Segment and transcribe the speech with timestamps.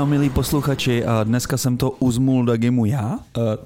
[0.00, 3.18] A milí posluchači, a dneska jsem to uzmul Dagimu já,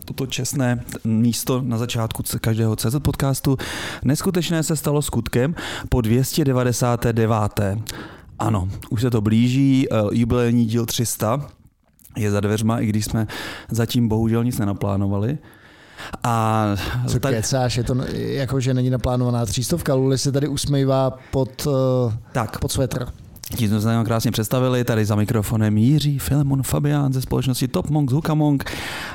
[0.04, 3.56] toto čestné místo na začátku každého CZ podcastu.
[4.04, 5.54] Neskutečné se stalo skutkem
[5.88, 7.60] po 299.
[8.38, 11.46] Ano, už se to blíží, jubilejní díl 300
[12.16, 13.26] je za dveřma, i když jsme
[13.70, 15.38] zatím bohužel nic nenaplánovali.
[16.22, 16.66] A
[17.08, 17.34] Co tak...
[17.34, 21.66] kecáš, je to jako, že není naplánovaná třístovka, Luli se tady usmívá pod,
[22.32, 22.58] tak.
[22.58, 23.06] pod svetr.
[23.56, 27.90] Ti jsme se nám krásně představili, tady za mikrofonem Jiří, Filemon Fabián ze společnosti Top
[27.90, 28.64] Monk, Hukamong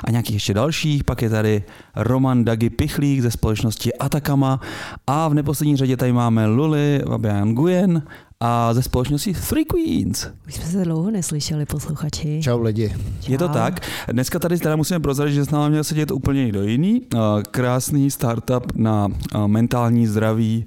[0.04, 1.04] a nějakých ještě dalších.
[1.04, 1.62] Pak je tady
[1.96, 4.60] Roman Dagi Pichlík ze společnosti Atakama
[5.06, 8.02] a v neposlední řadě tady máme Luli Fabián Guyen
[8.40, 10.26] a ze společnosti Three Queens.
[10.48, 12.40] Už jsme se dlouho neslyšeli, posluchači.
[12.42, 12.94] Čau lidi.
[13.20, 13.32] Čau.
[13.32, 13.80] Je to tak.
[14.12, 17.02] Dneska tady teda musíme prozradit, že s námi měl sedět úplně někdo jiný.
[17.50, 19.08] Krásný startup na
[19.46, 20.66] mentální zdraví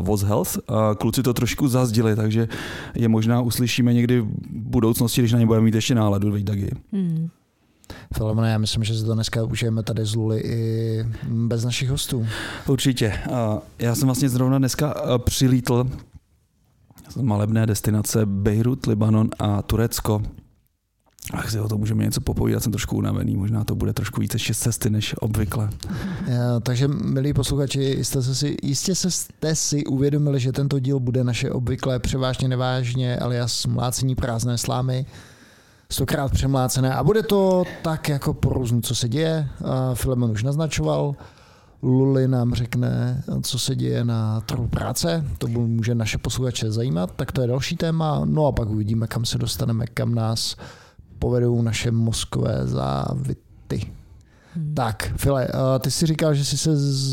[0.00, 0.58] Voz Health.
[0.98, 2.48] Kluci to trošku zazdili, takže
[2.94, 6.76] je možná uslyšíme někdy v budoucnosti, když na ně budeme mít ještě náladu, veď taky.
[6.92, 7.28] Hmm.
[8.14, 12.26] Filemone, já myslím, že se to dneska užijeme tady z Luli i bez našich hostů.
[12.66, 13.14] Určitě.
[13.78, 15.90] Já jsem vlastně zrovna dneska přilítl
[17.08, 20.22] z malebné destinace Beirut, Libanon a Turecko.
[21.32, 24.38] Ach, si o tom můžeme něco popovídat, jsem trošku unavený, možná to bude trošku více
[24.38, 25.70] šest cesty než obvykle.
[26.26, 31.00] Já, takže, milí posluchači, jistě, se si, jistě se jste si uvědomili, že tento díl
[31.00, 35.06] bude naše obvykle převážně nevážně, alias mlácení prázdné slámy,
[35.90, 36.94] stokrát přemlácené.
[36.94, 39.48] A bude to tak jako porůznu, co se děje.
[39.94, 41.14] Filemon už naznačoval,
[41.82, 47.32] Luli nám řekne, co se děje na trhu práce, to může naše posluchače zajímat, tak
[47.32, 50.56] to je další téma, no a pak uvidíme, kam se dostaneme, kam nás
[51.20, 53.92] povedou naše mozkové závity.
[54.54, 54.74] Hmm.
[54.74, 55.48] Tak, File,
[55.80, 56.70] ty jsi říkal, že jsi se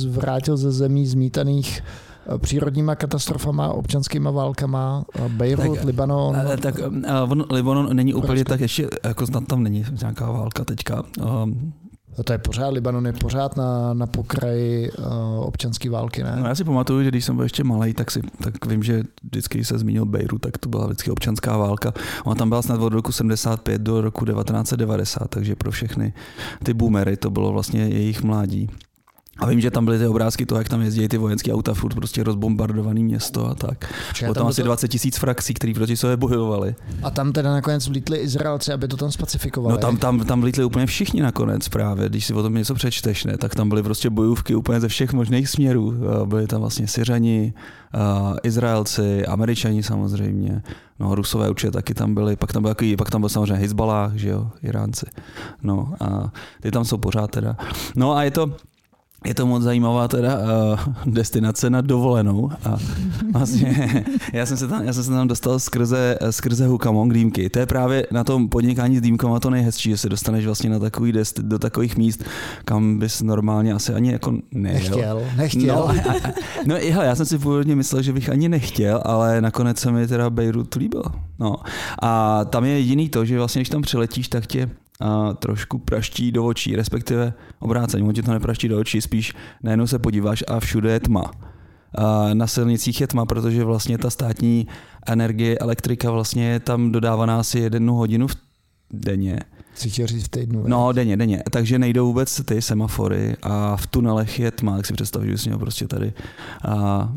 [0.10, 6.36] vrátil ze zemí zmítaných eh, přírodníma katastrofama, občanskýma válkama, eh, Beirut, tak, Libanon.
[6.62, 11.04] Tak uh, Libanon není úplně tak ještě, jako snad tam není nějaká válka teďka.
[11.44, 11.74] Um,
[12.24, 15.06] to je pořád, Libanon je pořád na, na pokraji uh,
[15.40, 16.38] občanské války, ne?
[16.40, 19.04] No já si pamatuju, že když jsem byl ještě malý, tak, si, tak vím, že
[19.24, 21.94] vždycky se zmínil Bejru, tak to byla vždycky občanská válka.
[22.26, 26.14] Ona tam byla snad od roku 75 do roku 1990, takže pro všechny
[26.64, 28.70] ty boomery to bylo vlastně jejich mládí.
[29.40, 31.96] A vím, že tam byly ty obrázky toho, jak tam jezdí ty vojenské auta, furt
[31.96, 33.94] prostě rozbombardované město a tak.
[34.22, 34.66] Bylo tam, asi to...
[34.68, 36.76] 20 tisíc frakcí, které proti sobě bojovali.
[37.04, 39.74] A tam teda nakonec vlítli Izraelci, aby to tam spacifikovali.
[39.74, 43.24] No tam, tam, tam vlítli úplně všichni nakonec právě, když si o tom něco přečteš,
[43.24, 43.38] ne?
[43.38, 45.94] tak tam byly prostě bojůvky úplně ze všech možných směrů.
[46.26, 47.54] Byli tam vlastně Syřani,
[48.44, 50.62] Izraelci, Američani samozřejmě,
[51.00, 54.14] no Rusové určitě taky tam byli, pak tam byl, takový, pak tam byl samozřejmě Hezbalah,
[54.14, 55.06] že jo, Iránci.
[55.64, 56.32] No a
[56.62, 57.58] ty tam jsou pořád teda.
[57.96, 58.52] No a je to,
[59.28, 62.78] je to moc zajímavá teda uh, destinace na dovolenou a
[63.34, 67.50] vlastně já jsem se tam, já jsem se tam dostal skrze, skrze Hukamong dýmky.
[67.50, 70.80] To je právě na tom podnikání s dýmkama to nejhezčí, že se dostaneš vlastně na
[70.80, 72.24] takový dest, do takových míst,
[72.66, 74.80] kam bys normálně asi ani jako nejel.
[74.80, 75.76] Nechtěl, nechtěl.
[75.76, 76.32] No, a, a,
[76.66, 80.08] no hele, já jsem si původně myslel, že bych ani nechtěl, ale nakonec se mi
[80.08, 81.04] teda Beirut líbil.
[81.40, 81.56] No.
[82.02, 84.70] A tam je jediný to, že vlastně když tam přiletíš, tak tě
[85.00, 89.88] a trošku praští do očí, respektive obráceně, on ti to nepraští do očí, spíš najednou
[89.88, 91.32] se podíváš a všude je tma.
[91.96, 94.68] A na silnicích je tma, protože vlastně ta státní
[95.08, 98.36] energie, elektrika vlastně je tam dodávaná asi jednu hodinu v
[98.92, 99.40] denně.
[99.74, 100.64] Chci říct v týdnu.
[100.68, 101.44] No, denně, denně.
[101.52, 105.50] Takže nejdou vůbec ty semafory a v tunelech je tma, jak si představíš, že jsi
[105.50, 106.14] měl prostě tady
[106.68, 107.14] a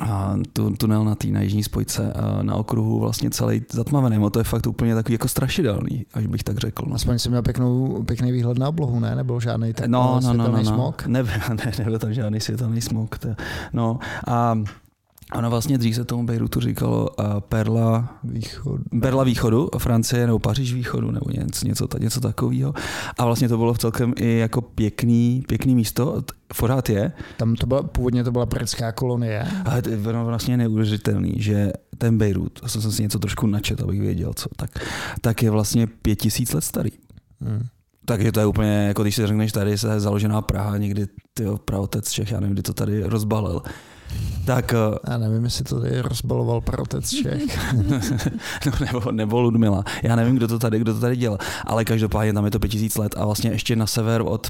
[0.00, 4.18] a tu, tunel na té na jižní spojce a na okruhu vlastně celý zatmavený.
[4.18, 6.84] No to je fakt úplně takový jako strašidelný, až bych tak řekl.
[6.88, 6.94] No.
[6.94, 9.16] Aspoň jsem měl pěknou, pěkný výhled na oblohu, ne?
[9.16, 10.64] Nebyl žádný tak no, no, no, no, no.
[10.64, 11.06] smog?
[11.06, 13.18] Nebyl, ne, nebyl tam žádný světelný smog.
[13.18, 13.28] To,
[13.72, 14.58] no a
[15.34, 18.84] Ono vlastně dřív se tomu Beirutu říkalo uh, Perla východu.
[19.00, 22.74] Perla východu, Francie nebo Paříž východu nebo něco, něco, něco takového.
[23.18, 26.22] A vlastně to bylo v celkem i jako pěkný, pěkný místo.
[26.54, 27.12] Forát je.
[27.36, 29.46] Tam to byla, původně to byla britská kolonie.
[29.64, 34.00] Ale to je vlastně neuvěřitelný, že ten Beirut, to jsem si něco trošku načet, abych
[34.00, 34.70] věděl, co, tak,
[35.20, 36.90] tak je vlastně pět tisíc let starý.
[37.40, 37.66] Hmm.
[38.04, 42.10] Takže to je úplně, jako když si řekneš, tady se založená Praha, někdy ty pravotec
[42.10, 43.62] Čech, já nevím, kdy to tady rozbalil.
[44.44, 47.72] Tak, eh, Já nevím, jestli to tady rozbaloval protec Čech.
[48.66, 49.84] no, nebo, nebo Ludmila.
[50.02, 51.38] Já nevím, kdo to tady, kdo to tady dělal.
[51.64, 54.48] Ale každopádně tam je to 5000 let a vlastně ještě na sever od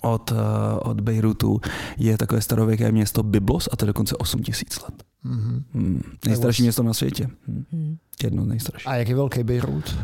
[0.00, 0.34] od, eh,
[0.78, 1.60] od Bejrutu
[1.96, 5.02] je takové starověké město Byblos a to je dokonce 8000 let.
[5.24, 5.62] Mm-hmm.
[5.74, 6.02] Hmm.
[6.26, 7.28] Nejstarší město na světě.
[7.72, 7.96] Hmm.
[8.22, 8.88] Jedno z nejstarších.
[8.88, 9.96] A jak je velký Bejrut?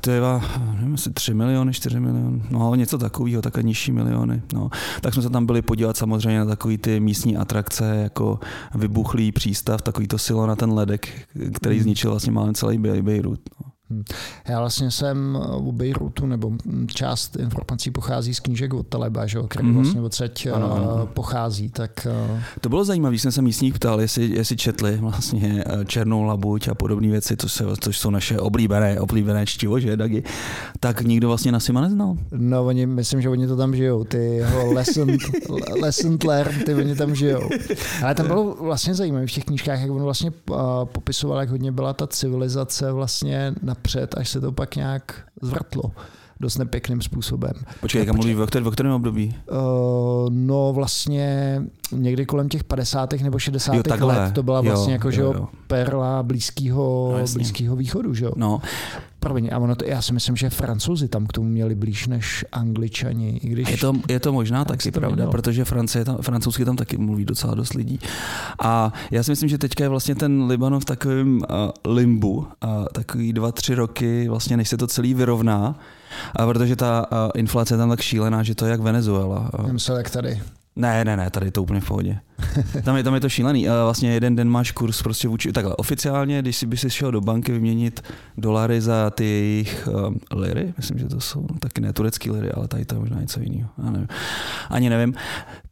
[0.00, 0.20] To je,
[0.74, 4.42] nevím, asi 3 miliony, 4 miliony, no něco takového, také nižší miliony.
[4.54, 4.70] No.
[5.00, 8.40] Tak jsme se tam byli podívat samozřejmě na takový ty místní atrakce, jako
[8.74, 11.08] vybuchlý přístav, takový to silo na ten ledek,
[11.54, 11.82] který hmm.
[11.82, 13.40] zničil vlastně málem celý Beirut.
[13.60, 13.71] No.
[14.48, 16.52] Já vlastně jsem u Bejrutu, nebo
[16.86, 19.74] část informací pochází z knížek od Taleba, že, který mm-hmm.
[19.74, 21.08] vlastně odsaď ano, ano.
[21.14, 21.68] pochází.
[21.68, 26.22] Tak, eh, to bylo zajímavé, jsem se místních ptal, jestli, jestli četli vlastně eh, Černou
[26.22, 30.22] labuť a podobné věci, to se, což jsou naše oblíbené, oblíbené čtivo, že, Dagi?
[30.80, 32.16] Tak nikdo vlastně Nasima neznal.
[32.32, 35.08] No, oni, myslím, že oni to tam žijou, ty jeho lesson,
[35.80, 37.48] lesson learned, ty oni tam žijou.
[38.02, 40.32] Ale tam bylo vlastně zajímavé v těch knížkách, jak on vlastně
[40.84, 45.82] popisoval, jak hodně byla ta civilizace vlastně napřed, až se to pak nějak zvrtlo
[46.42, 47.52] dost nepěkným způsobem.
[47.80, 49.36] Počkej, jak mluví, o, který, kterém období?
[49.50, 49.56] Uh,
[50.30, 51.62] no vlastně
[51.92, 53.12] někdy kolem těch 50.
[53.12, 53.74] nebo 60.
[53.74, 55.48] Jo, let to byla vlastně jo, jako, jo, že jo.
[55.66, 58.32] perla blízkého, no, blízkého východu, že jo?
[58.36, 58.60] No.
[59.20, 62.44] Promiň, a ono to, já si myslím, že francouzi tam k tomu měli blíž než
[62.52, 63.40] angličani.
[63.42, 65.30] I když je, to, je to možná taky pravda, mělo.
[65.30, 67.98] protože Francie tam, francouzsky tam taky mluví docela dost lidí.
[68.62, 72.46] A já si myslím, že teďka je vlastně ten Libanon v takovém uh, limbu, uh,
[72.92, 75.78] takový dva, tři roky, vlastně než se to celý vyrovná,
[76.36, 79.50] a protože ta uh, inflace je tam tak šílená, že to je jak Venezuela.
[79.72, 80.42] Myslel jak tady.
[80.76, 82.18] Ne, ne, ne, tady je to úplně v pohodě.
[82.84, 83.66] Tam je, tam je to šílený.
[83.84, 87.20] Vlastně jeden den máš kurz prostě vůči, takhle oficiálně, když si by si šel do
[87.20, 88.00] banky vyměnit
[88.36, 92.68] dolary za ty jejich um, liry, myslím, že to jsou taky ne turecký liry, ale
[92.68, 94.08] tady to je možná něco jiného, já nevím.
[94.70, 95.14] Ani nevím,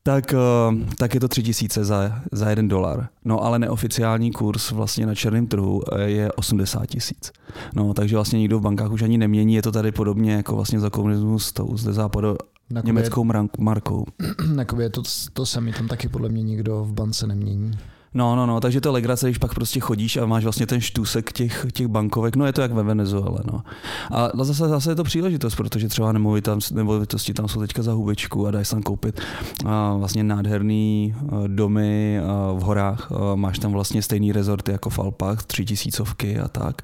[0.03, 3.09] tak, uh, tak je to tři tisíce za, za jeden dolar.
[3.25, 7.33] No ale neoficiální kurz vlastně na černém trhu eh, je 80 tisíc.
[7.75, 10.81] No takže vlastně nikdo v bankách už ani nemění, je to tady podobně jako vlastně
[10.81, 12.37] za komunismus to zde západu
[12.71, 14.07] na německou je, markou.
[14.55, 15.03] Na je to,
[15.33, 17.71] to sami tam taky podle mě nikdo v bance nemění.
[18.15, 21.33] No, no, no, takže to legrace, když pak prostě chodíš a máš vlastně ten štůsek
[21.33, 23.63] těch, těch bankovek, no je to jak ve Venezuele, no.
[24.11, 28.47] A zase, zase je to příležitost, protože třeba nemovitosti, nemovitosti tam jsou teďka za hubičku
[28.47, 29.21] a dáš tam koupit
[29.67, 31.15] a vlastně nádherný
[31.47, 32.21] domy
[32.55, 36.83] v horách, máš tam vlastně stejný rezorty jako v Alpách, tři tisícovky a tak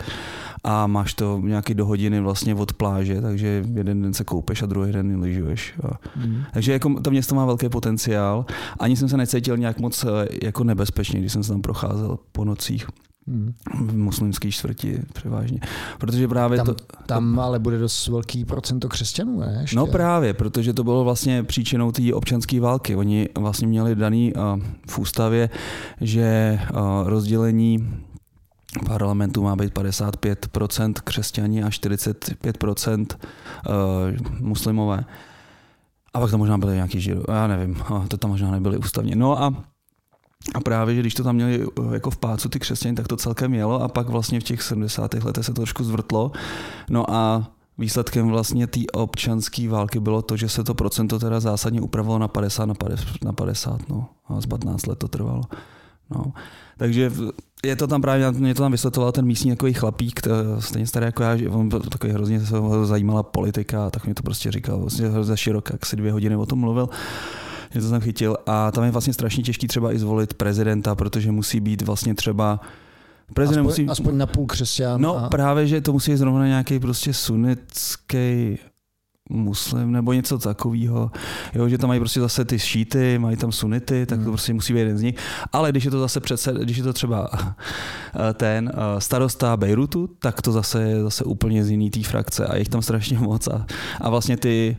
[0.69, 4.67] a máš to nějaký do hodiny vlastně od pláže, takže jeden den se koupeš a
[4.67, 5.75] druhý den lyžuješ.
[6.17, 6.43] Mm.
[6.53, 8.47] Takže jako to město má velký potenciál.
[8.81, 12.45] Ani jsem se necítil nějak moc eh, jako nebezpečně, když jsem se tam procházel po
[12.45, 12.87] nocích.
[13.29, 13.55] Hmm.
[13.75, 15.61] v muslimské čtvrti převážně.
[15.99, 16.75] Protože právě tam, to,
[17.07, 19.59] tam to, ale bude dost velký procento křesťanů, ne?
[19.61, 19.77] Ještě?
[19.77, 22.97] No právě, protože to bylo vlastně příčinou té občanské války.
[22.97, 24.43] Oni vlastně měli daný uh,
[24.89, 25.51] v ústavě,
[26.01, 26.79] že uh,
[27.09, 27.91] rozdělení
[28.87, 33.75] parlamentu má být 55% křesťani a 45% uh,
[34.41, 35.05] muslimové.
[36.15, 37.77] A pak to možná byly nějaký žido, já nevím,
[38.09, 39.17] to tam možná nebyly ústavně.
[39.17, 39.65] No a
[40.55, 43.17] a právě, že když to tam měli uh, jako v pácu ty křesťani, tak to
[43.17, 45.15] celkem jelo a pak vlastně v těch 70.
[45.15, 46.33] letech se to trošku zvrtlo.
[46.91, 51.81] No a výsledkem vlastně té občanské války bylo to, že se to procento teda zásadně
[51.81, 54.09] upravilo na 50 na 50, na 50 no.
[54.29, 55.43] A z 15 let to trvalo.
[56.11, 56.33] No.
[56.79, 57.13] Takže
[57.65, 60.21] je to tam právě, mě to tam vysvětloval ten místní takový chlapík,
[60.59, 64.23] stejně starý jako já, že on takový hrozně se ho zajímala politika, tak mi to
[64.23, 66.89] prostě říkal, vlastně hrozně široká, jak si dvě hodiny o tom mluvil
[67.81, 71.61] to tam chytil a tam je vlastně strašně těžký třeba i zvolit prezidenta, protože musí
[71.61, 72.61] být vlastně třeba
[73.35, 73.91] Prezident aspoň, musí...
[73.91, 75.01] aspoň na půl křesťan.
[75.01, 75.29] No a...
[75.29, 78.59] právě, že to musí být zrovna nějaký prostě sunnický
[79.31, 81.11] muslim nebo něco takového,
[81.55, 84.33] jo, že tam mají prostě zase ty šíty, mají tam sunity, tak to hmm.
[84.33, 85.17] prostě musí být jeden z nich.
[85.53, 90.09] Ale když je to zase přece, když je to třeba eh, ten eh, starosta Bejrutu,
[90.19, 93.19] tak to zase je zase úplně z jiný té frakce a je jich tam strašně
[93.21, 93.67] moc a,
[94.01, 94.77] a vlastně ty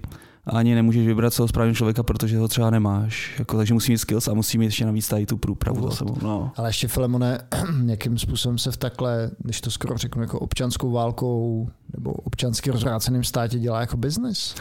[0.48, 3.36] ani nemůžeš vybrat svého správného člověka, protože ho třeba nemáš.
[3.40, 6.18] Jako, takže musí mít skills a musí mít ještě navíc tady tu průpravu za sebou.
[6.22, 6.52] No.
[6.56, 7.40] Ale ještě Filemone,
[7.86, 13.24] jakým způsobem se v takhle, když to skoro řeknu, jako občanskou válkou nebo občansky rozvráceným
[13.24, 14.56] státě dělá jako biznis?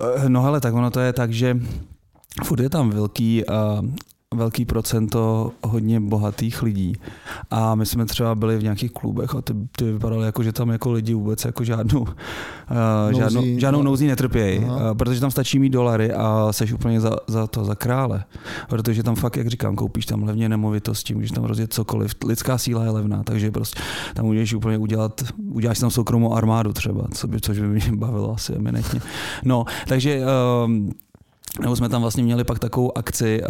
[0.00, 1.58] Eh, no ale tak ono to je tak, že
[2.44, 3.54] furt je tam velký uh,
[4.32, 6.92] velký procento hodně bohatých lidí.
[7.50, 10.68] A my jsme třeba byli v nějakých klubech a ty, ty vypadaly jako, že tam
[10.68, 12.08] jako lidi vůbec jako žádnou, uh,
[13.12, 13.84] nouzí, žádnou, žádnou no.
[13.84, 17.74] nouzí netrpějí, uh, protože tam stačí mít dolary a seš úplně za, za to, za
[17.74, 18.24] krále.
[18.68, 22.14] Protože tam fakt, jak říkám, koupíš tam levně nemovitosti, můžeš tam rozjet cokoliv.
[22.26, 23.80] Lidská síla je levná, takže prostě
[24.14, 28.34] tam můžeš úplně udělat, uděláš tam soukromou armádu třeba, co by, což by mě bavilo
[28.34, 29.00] asi eminentně.
[29.44, 30.20] No, takže
[30.64, 30.90] um,
[31.60, 33.42] nebo jsme tam vlastně měli pak takovou akci,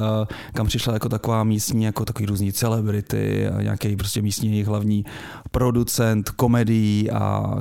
[0.53, 5.05] kam přišla jako taková místní, jako takový různý celebrity a nějaký prostě místní jejich hlavní
[5.51, 7.57] producent komedií a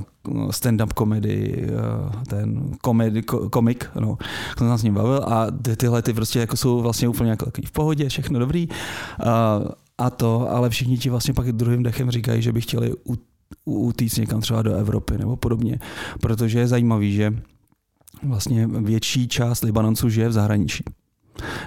[0.49, 1.67] stand-up komedy,
[2.27, 4.17] ten komedy, komik, no,
[4.57, 7.45] jsem se s ním bavil a ty, tyhle ty prostě jako jsou vlastně úplně jako
[7.45, 8.67] takový v pohodě, všechno dobrý
[9.97, 12.93] a to, ale všichni ti vlastně pak druhým dechem říkají, že by chtěli
[13.65, 15.79] utíct někam třeba do Evropy nebo podobně,
[16.21, 17.33] protože je zajímavý, že
[18.23, 20.83] vlastně větší část Libanonců žije v zahraničí.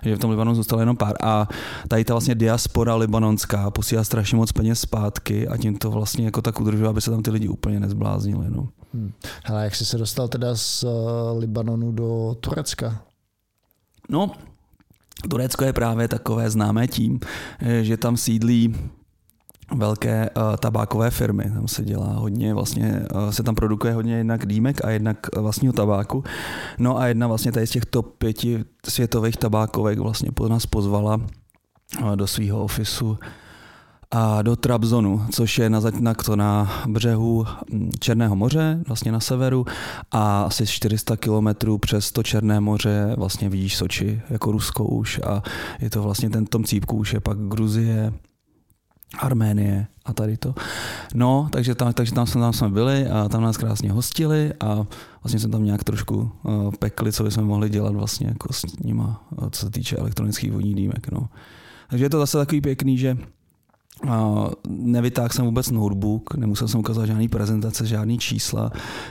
[0.03, 1.15] Že v tom Libanonu zůstalo jenom pár.
[1.23, 1.49] A
[1.89, 6.43] tady ta vlastně diaspora libanonská posílá strašně moc peněz zpátky a tím to vlastně jako
[6.43, 8.47] tak udržuje, aby se tam ty lidi úplně nezbláznili.
[8.51, 8.69] No.
[8.95, 9.13] Hmm.
[9.45, 10.91] Hele, jak jsi se dostal teda z uh,
[11.39, 13.03] Libanonu do Turecka?
[14.09, 14.31] No,
[15.31, 17.21] Turecko je právě takové známé tím,
[17.61, 18.75] eh, že tam sídlí
[19.73, 21.51] velké uh, tabákové firmy.
[21.55, 25.73] Tam se dělá hodně, vlastně uh, se tam produkuje hodně jednak dýmek a jednak vlastního
[25.73, 26.25] tabáku.
[26.79, 31.21] No a jedna vlastně tady z těch top pěti světových tabákovek vlastně pod nás pozvala
[32.03, 33.19] uh, do svého ofisu
[34.11, 39.21] a do Trabzonu, což je na, na, to na břehu hm, Černého moře, vlastně na
[39.21, 39.67] severu
[40.11, 45.43] a asi 400 kilometrů přes to Černé moře vlastně vidíš Soči, jako Rusko už a
[45.81, 48.13] je to vlastně ten tom cípku už je pak Gruzie,
[49.19, 50.55] Arménie a tady to.
[51.15, 54.87] No, takže tam, takže tam, jsme, tam jsme byli a tam nás krásně hostili a
[55.23, 59.25] vlastně jsme tam nějak trošku uh, pekli, co bychom mohli dělat vlastně jako s nima,
[59.51, 61.11] co se týče elektronických vodních dýmek.
[61.13, 61.29] No.
[61.91, 63.17] Takže je to zase takový pěkný, že
[64.69, 68.71] nevytáhl jsem vůbec notebook, nemusel jsem ukazovat žádný prezentace, žádný čísla,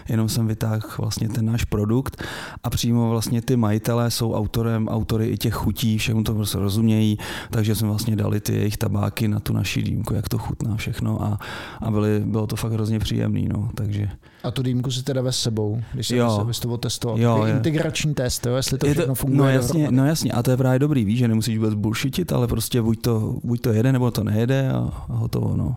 [0.10, 2.24] jenom jsem vytáhl vlastně ten náš produkt
[2.64, 7.18] a přímo vlastně ty majitelé jsou autorem, autory i těch chutí, všechno to prostě rozumějí,
[7.50, 11.24] takže jsme vlastně dali ty jejich tabáky na tu naši dýmku, jak to chutná všechno
[11.24, 11.40] a,
[11.82, 14.10] a byli, bylo to fakt hrozně příjemný, no, takže
[14.44, 16.48] a tu dýmku si teda ve sebou, když se jo.
[16.62, 17.20] to otestoval.
[17.20, 17.54] Jo, je.
[17.54, 19.40] integrační test, jo, jestli to je všechno to, funguje.
[19.40, 22.48] No jasně, no jasně, a to je právě dobrý, víš, že nemusíš vůbec bullshitit, ale
[22.48, 25.58] prostě buď to, buď to jede, nebo to nejede a, a hotovo.
[25.58, 25.76] No.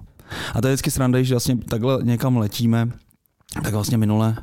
[0.55, 2.89] A to je vždycky sranda, že vlastně takhle někam letíme,
[3.63, 4.37] tak vlastně minule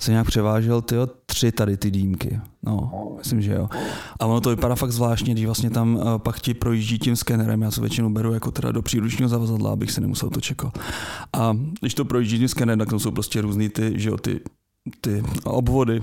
[0.00, 2.40] se nějak převážel tyjo, tři tady ty dýmky.
[2.62, 3.68] No, myslím, že jo.
[4.20, 7.62] A ono to vypadá fakt zvláštně, když vlastně tam uh, pak ti projíždí tím skenerem.
[7.62, 10.78] Já se většinou beru jako teda do příručního zavazadla, abych se nemusel to čekat.
[11.32, 14.40] A když to projíždí tím skenerem, tak to jsou prostě různý ty, že jo, ty,
[15.00, 16.02] ty obvody,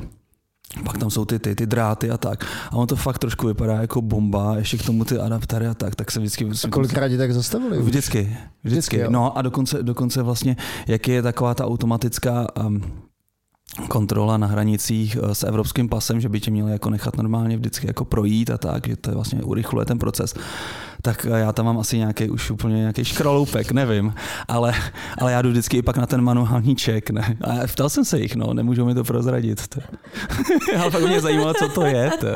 [0.83, 2.45] pak tam jsou ty, ty, ty dráty a tak.
[2.71, 5.95] A on to fakt trošku vypadá jako bomba, ještě k tomu ty adaptéry a tak,
[5.95, 6.49] tak se vždycky...
[6.65, 7.77] A kolikrát tak zastavili?
[7.77, 8.19] Vždycky,
[8.63, 8.97] vždycky.
[8.97, 10.55] vždycky no a dokonce, dokonce vlastně,
[10.87, 12.81] jak je taková ta automatická um,
[13.87, 17.87] kontrola na hranicích eh, s evropským pasem, že by tě měli jako nechat normálně vždycky
[17.87, 20.35] jako projít a tak, že to je vlastně urychluje ten proces
[21.01, 24.13] tak já tam mám asi nějaký už úplně nějaký škraloupek, nevím,
[24.47, 24.73] ale,
[25.17, 27.37] ale já jdu vždycky i pak na ten manuální ček, ne.
[27.41, 29.79] A ptal jsem se jich, no, nemůžou mi to prozradit.
[30.79, 32.11] Ale pak mě zajímalo, co to je.
[32.19, 32.27] To.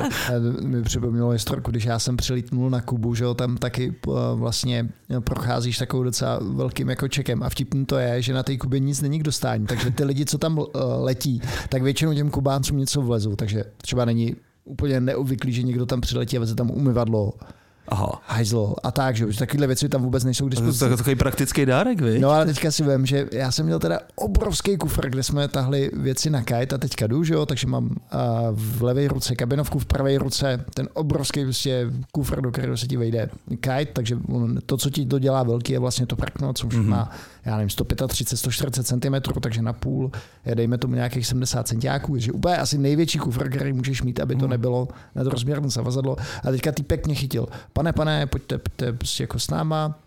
[0.62, 4.90] Mi připomnělo historku, když já jsem přilítnul na Kubu, že jo, tam taky eh, vlastně
[5.20, 9.02] procházíš takovou docela velkým jako čekem a vtipný to je, že na té Kubě nic
[9.02, 13.02] není k dostání, takže ty lidi, co tam eh, letí, tak většinou těm Kubáncům něco
[13.02, 14.36] vlezou, takže třeba není
[14.66, 17.34] úplně neobvyklý, že někdo tam přiletí a veze tam umyvadlo
[17.92, 18.22] Aha.
[18.28, 20.80] hajzlo a tak, že už takovéhle věci tam vůbec nejsou k dispozici.
[20.80, 22.20] To je takový praktický dárek, vy?
[22.20, 25.92] No ale teďka si vím, že já jsem měl teda obrovský kufr, kde jsme tahli
[25.94, 27.92] věci na kite a teďka jdu, že jo, takže mám uh,
[28.52, 32.98] v levé ruce kabinovku, v pravé ruce ten obrovský prostě kufr, do kterého se ti
[32.98, 34.18] vejde kite, takže
[34.66, 36.88] to, co ti to dělá velký, je vlastně to prkno, co mm-hmm.
[36.88, 37.12] má,
[37.46, 40.12] já nevím, 135, 140 cm, takže na půl,
[40.46, 44.36] je, dejme tomu nějakých 70 centiáků, že úplně asi největší kufr, který můžeš mít, aby
[44.36, 44.50] to mhm.
[44.50, 46.16] nebylo nadrozměrné zavazadlo.
[46.44, 50.00] A teďka týpek mě chytil pane, pane, pojďte, pojďte jako s náma,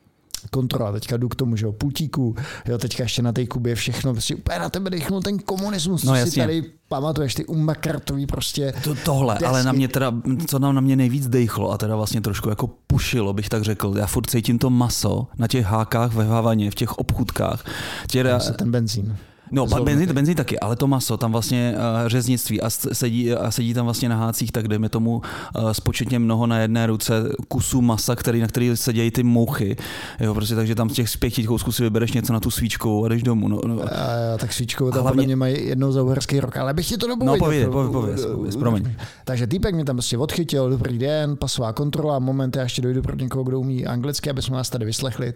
[0.50, 2.36] kontrola, teďka jdu k tomu, že jo, pultíku,
[2.68, 6.14] jo, teďka ještě na té Kubě všechno, prostě úplně na tebe dechnul ten komunismus, no,
[6.24, 9.46] co si tady pamatuješ, ty umakartový prostě to, Tohle, desky.
[9.46, 10.12] ale na mě teda,
[10.46, 13.94] co nám na mě nejvíc dejchlo a teda vlastně trošku jako pušilo, bych tak řekl,
[13.98, 17.64] já furt cítím to maso na těch hákách ve Havaně, v těch obchudkách.
[18.08, 19.16] Těda, ten benzín.
[19.52, 23.74] No, benzín, benzín taky, ale to maso, tam vlastně uh, řeznictví a sedí, a sedí
[23.74, 27.12] tam vlastně na hácích, tak dejme tomu uh, spočetně mnoho na jedné ruce
[27.48, 29.76] kusů masa, který, na který sedějí ty mouchy.
[30.20, 33.08] Jo, prostě, takže tam z těch pěti kousků si vybereš něco na tu svíčku a
[33.08, 33.48] jdeš domů.
[33.48, 33.82] No, no.
[33.82, 35.26] A, tak svíčkou tam hlavně...
[35.26, 38.26] mě mají jednou za uherský rok, ale bych ti to dobu No povědět, povědět, povědět,
[38.34, 38.94] povědět, promiň.
[39.24, 43.16] Takže týpek mě tam prostě odchytil, dobrý den, pasová kontrola, moment, já ještě dojdu pro
[43.16, 45.34] někoho, kdo umí anglicky, aby jsme nás tady vyslechli.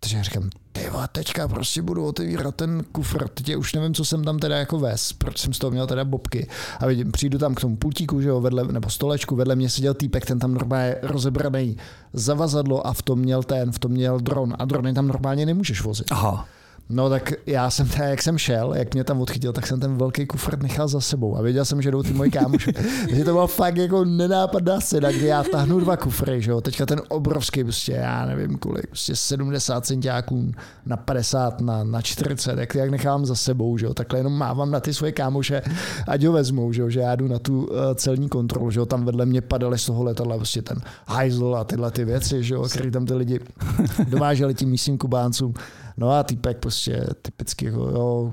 [0.00, 4.38] Takže říkám, ty teďka prostě budu otevírat ten kufr, teď už nevím, co jsem tam
[4.38, 6.48] teda jako ves, proč jsem z toho měl teda bobky.
[6.80, 9.94] A vidím, přijdu tam k tomu pultíku, že jo, vedle, nebo stolečku, vedle mě seděl
[9.94, 11.76] týpek, ten tam normálně rozebraný
[12.12, 15.82] zavazadlo a v tom měl ten, v tom měl dron a drony tam normálně nemůžeš
[15.82, 16.06] vozit.
[16.10, 16.48] Aha.
[16.88, 19.96] No tak já jsem, tak, jak jsem šel, jak mě tam odchytil, tak jsem ten
[19.96, 22.72] velký kufr nechal za sebou a věděl jsem, že jdou ty moji kámoši.
[23.08, 26.86] Takže to byla fakt jako nenápadná scéna, kdy já tahnu dva kufry, že jo, teďka
[26.86, 30.52] ten obrovský, prostě já nevím kolik, prostě 70 centiáků
[30.86, 34.70] na 50, na, na 40, jak, jak nechám za sebou, že jo, takhle jenom mávám
[34.70, 35.62] na ty svoje kámoše,
[36.08, 38.86] ať ho vezmou, že jo, že já jdu na tu uh, celní kontrolu, že jo,
[38.86, 42.54] tam vedle mě padaly z toho letadla prostě ten hajzl a tyhle ty věci, že
[42.54, 43.40] jo, který tam ty lidi
[44.08, 45.54] dováželi tím místním Kubáncům.
[45.96, 48.32] No a týpek prostě typicky, jako, jo,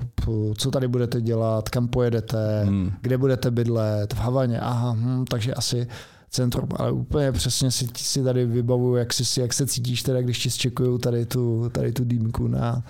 [0.56, 2.92] co tady budete dělat, kam pojedete, hmm.
[3.00, 5.86] kde budete bydlet, v Havaně, aha, hm, takže asi
[6.34, 10.38] centrum, ale úplně přesně si, si tady vybavuju, jak, si, jak se cítíš teda, když
[10.38, 12.82] ti zčekují tady tu, tady tu dýmku na...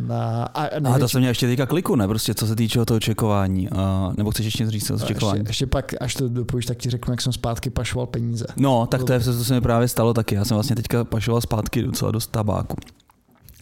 [0.00, 0.64] na a,
[0.94, 2.08] a to jsem měl ještě teďka kliku, ne?
[2.08, 3.68] Prostě co se týče toho čekování.
[3.68, 5.38] A, nebo chceš ještě říct o čekování?
[5.38, 8.44] Ještě, ještě, pak, až to dopojíš, tak ti řeknu, jak jsem zpátky pašoval peníze.
[8.56, 10.34] No, tak to je to, co se mi právě stalo taky.
[10.34, 12.76] Já jsem vlastně teďka pašoval zpátky docela dost tabáku.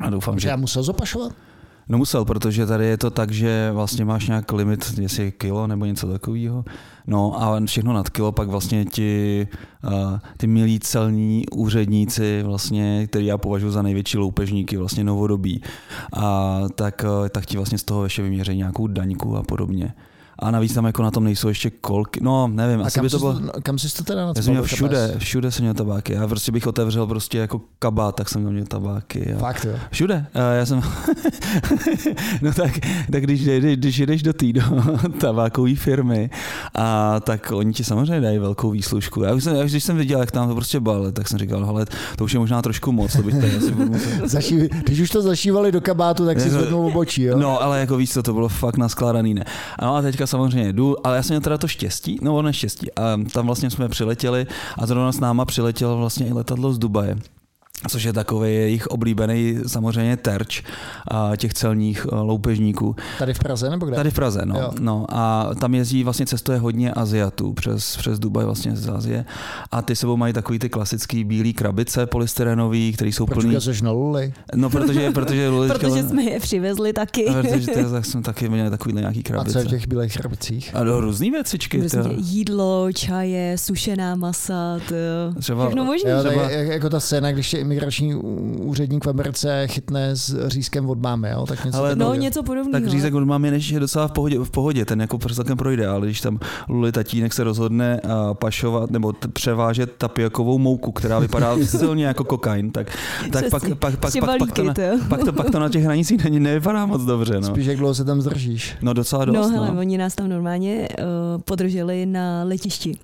[0.00, 0.48] A doufám, že...
[0.48, 1.32] Já musel zapašovat?
[1.88, 5.66] No musel, protože tady je to tak, že vlastně máš nějak limit, jestli je kilo
[5.66, 6.64] nebo něco takového.
[7.06, 9.48] No a všechno nad kilo pak vlastně ti
[9.84, 15.62] uh, ty milí celní úředníci, vlastně, který já považuji za největší loupežníky, vlastně novodobí,
[16.12, 19.94] a tak, uh, tak ti vlastně z toho ještě vyměří nějakou daňku a podobně
[20.40, 23.18] a navíc tam jako na tom nejsou ještě kolky, no nevím, a asi by to
[23.18, 23.40] bylo...
[23.62, 26.66] kam jsi to teda Já jsem měl všude, všude jsem měl tabáky, já prostě bych
[26.66, 29.34] otevřel prostě jako kabát, tak jsem měl tabáky.
[29.34, 29.38] A...
[29.38, 29.72] Fakt jo?
[29.90, 30.26] Všude,
[30.58, 30.82] já jsem,
[32.42, 32.78] no tak,
[33.12, 34.62] tak když, když, když jdeš do té do
[35.20, 36.30] tabákové firmy,
[36.74, 39.22] a tak oni ti samozřejmě dají velkou výslužku.
[39.22, 41.38] Já už jsem, já už když jsem viděl, jak tam to prostě bale, tak jsem
[41.38, 43.74] říkal, hele, to už je možná trošku moc, to bych tady asi
[44.24, 47.38] Zaší, Když už to zašívali do kabátu, tak si zvednou obočí, jo?
[47.38, 49.44] No, ale jako víc, to, to bylo fakt naskládaný, ne.
[49.82, 52.92] No a teďka samozřejmě jdu, ale já jsem měl teda to štěstí, no neštěstí.
[52.92, 54.46] A tam vlastně jsme přiletěli
[54.78, 57.16] a zrovna s náma přiletělo vlastně i letadlo z Dubaje
[57.88, 60.62] což je takový jejich oblíbený samozřejmě terč
[61.08, 62.96] a těch celních eh, loupežníků.
[63.18, 63.96] Tady v Praze nebo kde?
[63.96, 64.70] Tady v Praze, no.
[64.80, 69.24] no a tam jezdí vlastně cestuje hodně Aziatů přes, přes Dubaj vlastně z Azie
[69.70, 73.56] a ty sebou mají takový ty klasický bílý krabice polystyrenový, které jsou Proč plný.
[73.64, 74.32] Proč na Luli?
[74.54, 77.24] No protože, protože Luli Protože jsme je přivezli taky.
[77.40, 79.58] protože to, jsme taky měli takový nějaký krabice.
[79.58, 80.70] A co v těch bílých krabicích?
[80.74, 81.82] A do různý věcičky.
[82.16, 84.94] jídlo, čaje, sušená masa, to
[85.40, 86.10] Třeba, všechno možný.
[86.10, 86.50] Jo, třeba...
[86.50, 91.46] jako ta scéna, když je imigrační úředník v Americe chytne s řízkem od mámy, jo?
[91.46, 92.72] Tak něco ale no, něco podobného.
[92.72, 95.86] Tak řízek od mámy než je docela v pohodě, v pohodě, ten jako celkem projde,
[95.86, 98.00] ale když tam Luli tatínek se rozhodne
[98.32, 102.98] pašovat nebo t- převážet tapiokovou mouku, která vypadá silně jako kokain, tak,
[103.32, 104.74] tak pak, pak, pak, pak, pak, to na,
[105.08, 107.34] pak, to, pak to na těch hranicích není, nevypadá moc dobře.
[107.40, 107.46] No.
[107.46, 108.76] Spíš jak dlouho se tam zdržíš.
[108.82, 109.36] No docela dost.
[109.36, 109.80] No, hele, no.
[109.80, 111.06] oni nás tam normálně uh,
[111.40, 112.98] podrželi na letišti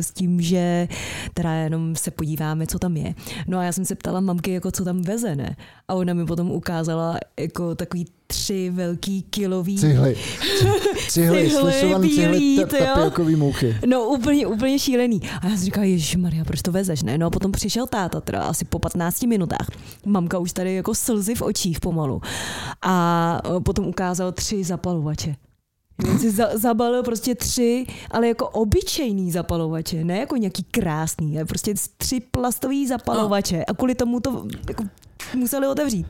[0.00, 0.88] s tím, že
[1.34, 3.14] teda jenom se podíváme, co tam je.
[3.46, 5.56] No a já jsem se ptala mamky, jako co tam veze, ne?
[5.88, 9.78] A ona mi potom ukázala jako takový tři velký kilový...
[9.78, 10.16] Cihly.
[11.08, 13.76] Cihly, cihly, cihly tapiokový mouky.
[13.86, 15.20] No úplně, úplně šílený.
[15.42, 17.18] A já jsem říkala, Ježíš Maria, proč to vezeš, ne?
[17.18, 19.66] No a potom přišel táta, teda asi po 15 minutách.
[20.06, 22.20] Mamka už tady jako slzy v očích pomalu.
[22.82, 25.34] A potom ukázal tři zapalovače.
[26.20, 31.74] Si za, zabalil prostě tři, ale jako obyčejný zapalovače, ne jako nějaký krásný, ale prostě
[31.96, 34.84] tři plastový zapalovače a kvůli tomu to jako
[35.36, 36.06] museli otevřít.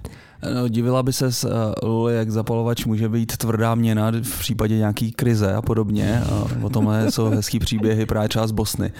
[0.54, 5.12] No, divila by se, uh, Luli, jak zapalovač může být tvrdá měna v případě nějaký
[5.12, 6.22] krize a podobně.
[6.22, 8.92] A o tomhle jsou hezký příběhy právě třeba z Bosny,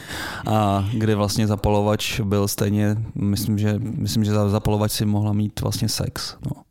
[0.47, 5.89] a kde vlastně zapalovač byl stejně, myslím, že, myslím, že zapalovač si mohla mít vlastně
[5.89, 6.37] sex.
[6.47, 6.63] No.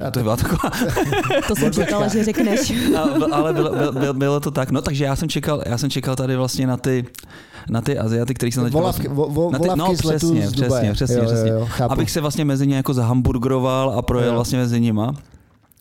[0.00, 0.70] Já to byla taková...
[1.48, 2.72] to jsem čekala, že řekneš.
[3.32, 4.70] ale bylo, bylo, bylo, to tak.
[4.70, 7.06] No takže já jsem čekal, já jsem čekal tady vlastně na ty,
[7.70, 8.72] na ty Aziaty, který jsem teď...
[8.72, 11.48] Volavky, vo, vo, na ty, no, přesně, přesně, přesně, jo, přesně.
[11.48, 14.34] Jo, jo, Abych se vlastně mezi ně jako zahamburgroval a projel jo.
[14.34, 15.14] vlastně mezi nima.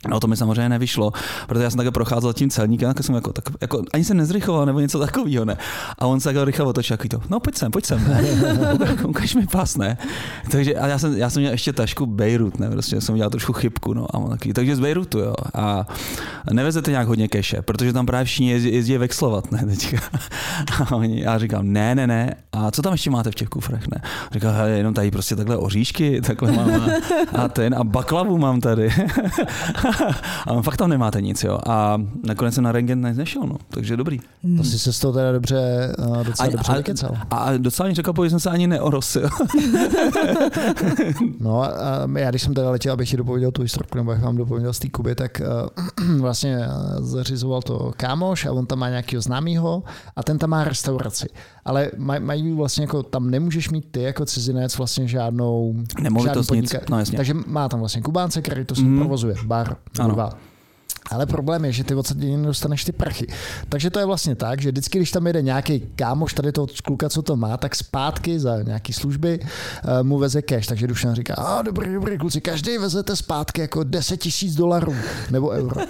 [0.08, 1.12] No to mi samozřejmě nevyšlo,
[1.48, 4.66] protože já jsem také procházel tím celníkem, tak jsem jako, tak, jako ani jsem nezrychoval
[4.66, 5.58] nebo něco takového, ne.
[6.00, 8.18] A on se jako rychle otočil, jako to, no pojď sem, pojď sem,
[9.04, 9.98] ukaž mi pas, ne.
[10.52, 13.54] Takže a já jsem, já jsem měl ještě tašku Beirut, ne, prostě jsem udělal trošku
[13.54, 14.16] chybku, no.
[14.16, 15.34] A on taky, takže z Beirutu, jo.
[15.54, 15.88] A
[16.52, 19.98] nevezete nějak hodně keše, protože tam právě všichni jezdí, jezdí vexlovat, ne, teďka.
[20.86, 22.36] A oni, já říkám, ne, ne, ne.
[22.52, 24.02] A co tam ještě máte v těch kufrech, ne.
[24.32, 26.90] Říkal, hele, jenom tady prostě takhle oříšky, takhle mám a,
[27.44, 28.94] a ten a baklavu mám tady.
[30.46, 31.60] a on fakt tam nemáte nic, jo.
[31.68, 33.58] A nakonec jsem na rengen nešel, no.
[33.70, 34.20] Takže dobrý.
[34.44, 34.58] Hmm.
[34.58, 35.92] To si se z toho teda dobře,
[36.24, 37.18] docela a, dobře vykecal.
[37.32, 39.30] A, a docela mi řekl, že jsem se ani neorosil.
[41.40, 44.38] no a já když jsem teda letěl, abych ti dopověděl tu historku, nebo jak vám
[44.38, 45.42] dopověděl z té Kuby, tak
[46.02, 46.60] uh, vlastně
[47.00, 49.84] zařizoval to kámoš a on tam má nějakého známého
[50.16, 51.28] a ten tam má restauraci.
[51.70, 56.76] Ale maj, mají vlastně jako, tam nemůžeš mít ty jako cizinec vlastně žádnou, Nemovitost nic,
[56.90, 57.18] no jasně.
[57.18, 59.00] Takže má tam vlastně Kubánce, který to mm.
[59.00, 60.14] provozuje, bar, ano.
[60.14, 60.30] Dva.
[61.12, 63.28] Ale problém je, že ty odsaď dostaneš ty prachy.
[63.70, 67.10] Takže to je vlastně tak, že vždycky, když tam jede nějaký kámoš tady toho kluka,
[67.10, 70.68] co to má, tak zpátky za nějaký služby uh, mu veze cash.
[70.68, 74.96] Takže Dušan říká, a dobrý, dobrý kluci, každý vezete zpátky jako 10 tisíc dolarů
[75.32, 75.82] nebo euro.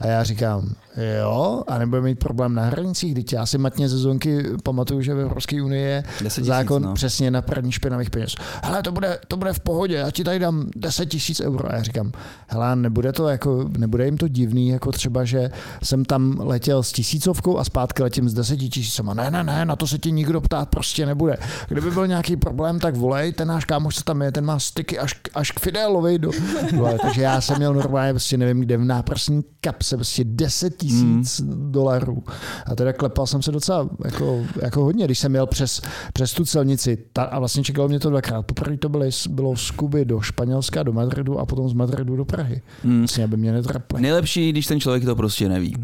[0.00, 0.74] A já říkám,
[1.20, 3.14] Jo, a nebudeme mít problém na hranicích.
[3.14, 6.94] Teď já si matně ze zonky pamatuju, že v Evropské unii je zákon no.
[6.94, 8.34] přesně na praní špinavých peněz.
[8.64, 11.72] Hele, to bude, to bude v pohodě, já ti tady dám 10 tisíc euro.
[11.72, 12.12] A já říkám,
[12.46, 15.50] hele, nebude to jako, nebude jim to div, divný, jako třeba, že
[15.82, 19.14] jsem tam letěl s tisícovkou a zpátky letím s deseti tisícema.
[19.14, 21.36] Ne, ne, ne, na to se ti nikdo ptát prostě nebude.
[21.68, 24.98] Kdyby byl nějaký problém, tak volej, ten náš kámoš se tam je, ten má styky
[24.98, 26.18] až, až k Fidelovi.
[26.18, 26.30] Do,
[26.76, 31.40] vole, takže já jsem měl normálně, prostě nevím, kde v náprsní kapse, prostě 10 tisíc
[31.40, 31.72] mm.
[31.72, 32.22] dolarů.
[32.66, 36.44] A teda klepal jsem se docela jako, jako hodně, když jsem jel přes, přes tu
[36.44, 38.42] celnici ta, a vlastně čekalo mě to dvakrát.
[38.42, 42.24] Poprvé to bylo, bylo z Kuby do Španělska, do Madridu a potom z Madridu do
[42.24, 42.62] Prahy.
[42.84, 42.98] Mm.
[42.98, 44.02] Vlastně, aby mě netrapli.
[44.02, 45.76] Nejlepší, když ten člověk to prostě neví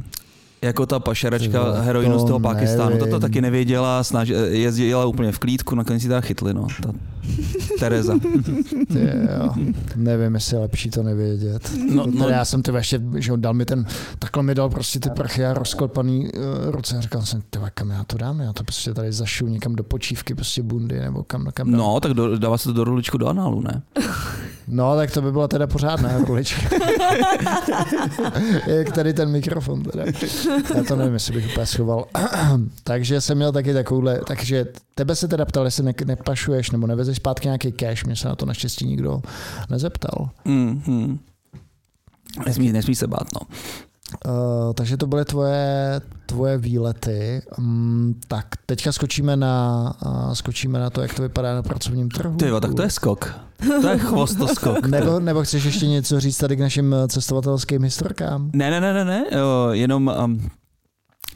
[0.63, 5.39] jako ta pašeračka heroinu z toho Pakistánu, to, to taky nevěděla, snaž, jezdila úplně v
[5.39, 6.67] klídku, nakonec si teda chytli, no.
[6.83, 6.93] Ta
[7.79, 8.13] Tereza.
[9.41, 9.55] jo,
[9.97, 11.73] nevím, jestli je lepší to nevědět.
[11.95, 12.29] No, no.
[12.29, 13.87] Já jsem ty ještě, že on dal mi ten,
[14.19, 16.97] takhle mi dal prostě ty prchy a rozklepaný uh, ruce.
[16.97, 18.41] A říkal jsem, ty kam já to dám?
[18.41, 21.81] Já to prostě tady zašu někam do počívky, prostě bundy, nebo kam, kam dám.
[21.81, 23.83] No, tak do, dává se to do ruličku do análu, ne?
[24.69, 26.63] No, tak to by byla teda pořádná rulička.
[28.67, 30.05] Jak tady ten mikrofon teda.
[30.75, 32.07] Já to nevím, jestli bych úplně schoval.
[32.85, 37.17] takže jsem měl taky takovouhle, takže tebe se teda ptal, jestli ne, nepašuješ nebo nevezeš
[37.17, 39.23] zpátky nějaký cash, mě se na to naštěstí nikdo
[39.71, 40.31] nezeptal.
[40.47, 41.19] Mm-hmm.
[42.47, 43.41] Nesmí, nesmí se bát, no.
[44.27, 47.43] Uh, takže to byly tvoje, tvoje výlety.
[47.59, 52.37] Um, tak teďka skočíme na, uh, skočíme na to, jak to vypadá na pracovním trhu.
[52.37, 53.35] Ty tak to je skok.
[53.83, 54.87] To je chvostoskok.
[54.91, 58.51] nebo, nebo chceš ještě něco říct tady k našim cestovatelským historkám?
[58.53, 59.25] Ne, ne, ne, ne, ne.
[59.33, 60.51] Jo, jenom um,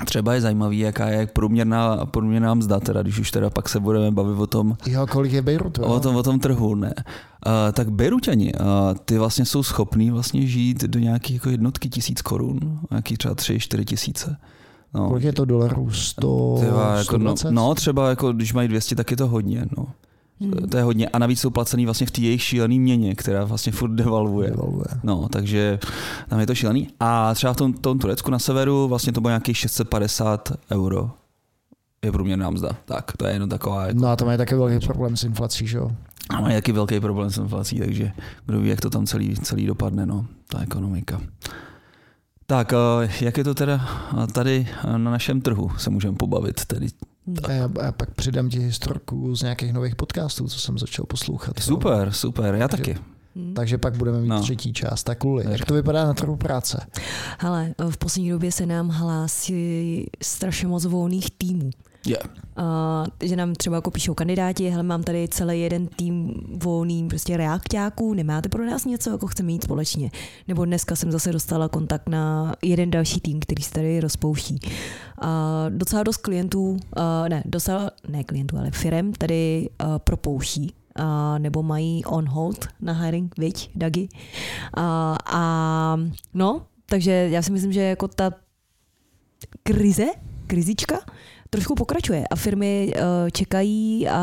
[0.04, 4.10] Třeba je zajímavý, jaká je průměrná, průměrná mzda, teda, když už teda pak se budeme
[4.10, 6.94] bavit o tom, jo, kolik je Beirut, o tom, o tom trhu, ne.
[7.46, 8.68] Uh, tak Bejrutani, uh,
[9.04, 13.60] ty vlastně jsou schopní vlastně žít do nějakých jako jednotky tisíc korun, nějakých třeba tři,
[13.60, 14.36] čtyři tisíce.
[14.94, 15.08] No.
[15.08, 15.90] Kolik je to dolarů?
[15.90, 19.66] 100, Tyva, jako, no, no, třeba jako, když mají 200, tak je to hodně.
[19.76, 19.86] No.
[20.42, 20.68] Hmm.
[20.68, 21.08] To je hodně.
[21.08, 24.50] A navíc jsou placený vlastně v té jejich šílený měně, která vlastně furt devalvuje.
[24.50, 24.86] devalvuje.
[25.02, 25.78] No, takže
[26.28, 26.88] tam je to šílený.
[27.00, 31.10] A třeba v tom, tom Turecku na severu vlastně to bylo nějakých 650 euro
[32.04, 32.70] je průměrná mzda.
[32.84, 33.86] Tak, to je jenom taková...
[33.86, 34.00] Jako...
[34.00, 35.90] No a to má taky velký problém s inflací, že jo?
[36.30, 38.12] A mají taky velký problém s inflací, takže
[38.46, 41.20] kdo ví, jak to tam celý, celý dopadne, no, ta ekonomika.
[42.46, 43.88] Tak, eh, jak je to teda
[44.32, 46.86] tady na našem trhu, se můžeme pobavit tedy
[47.44, 51.58] a já, já pak přidám ti historku z nějakých nových podcastů, co jsem začal poslouchat.
[51.58, 52.12] Super, no.
[52.12, 53.00] super, já takže, taky.
[53.36, 53.54] Hmm.
[53.54, 54.42] Takže pak budeme mít no.
[54.42, 55.04] třetí část.
[55.04, 56.86] Tak Luli, jak to vypadá na trhu práce?
[57.38, 61.70] Hele, v poslední době se nám hlásí strašně moc volných týmů.
[62.06, 62.26] Yeah.
[62.58, 67.36] Uh, že nám třeba jako píšou kandidáti, hele, mám tady celý jeden tým volný prostě
[67.36, 70.10] reaktáků, nemáte pro nás něco, jako chceme mít společně.
[70.48, 74.60] Nebo dneska jsem zase dostala kontakt na jeden další tým, který se tady rozpouští.
[74.62, 75.28] Uh,
[75.68, 76.78] docela dost klientů, uh,
[77.28, 81.04] ne, docela, ne klientů, ale firem tady uh, propouští uh,
[81.38, 84.08] nebo mají on hold na hiring, viď, Dagi.
[84.78, 84.82] Uh,
[85.26, 85.96] a
[86.34, 88.30] no, takže já si myslím, že jako ta
[89.62, 90.06] krize,
[90.46, 91.00] krizička,
[91.52, 94.20] trošku pokračuje a firmy uh, čekají a,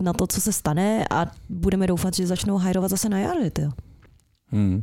[0.00, 3.50] na to, co se stane a budeme doufat, že začnou hajrovat zase na jaře.
[4.46, 4.82] Hmm.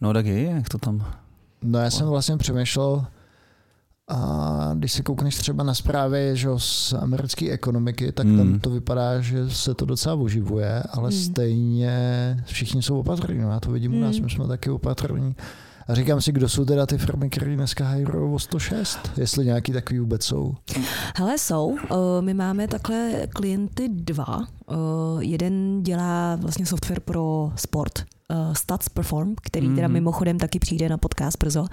[0.00, 1.06] No tak je, jak to tam?
[1.62, 3.06] No já jsem vlastně přemýšlel,
[4.08, 8.38] a když se koukneš třeba na zprávy že z americké ekonomiky, tak hmm.
[8.38, 11.18] tam to vypadá, že se to docela oživuje, ale hmm.
[11.18, 11.96] stejně
[12.46, 13.40] všichni jsou opatrní.
[13.40, 14.00] No, já to vidím hmm.
[14.00, 14.24] u nás, hmm.
[14.24, 15.34] my jsme taky opatrní.
[15.92, 19.72] A říkám si, kdo jsou teda ty firmy, které dneska hajrují o 106, jestli nějaký
[19.72, 20.54] takový vůbec jsou.
[21.16, 21.76] Hele, jsou.
[21.78, 24.46] Eh, my máme takhle klienty dva.
[24.70, 24.74] Eh,
[25.18, 28.04] jeden dělá vlastně software pro sport
[28.48, 29.74] uh, Stats Perform, který mm.
[29.74, 29.94] teda mhm.
[29.94, 31.66] mimochodem taky přijde na podcast brzo.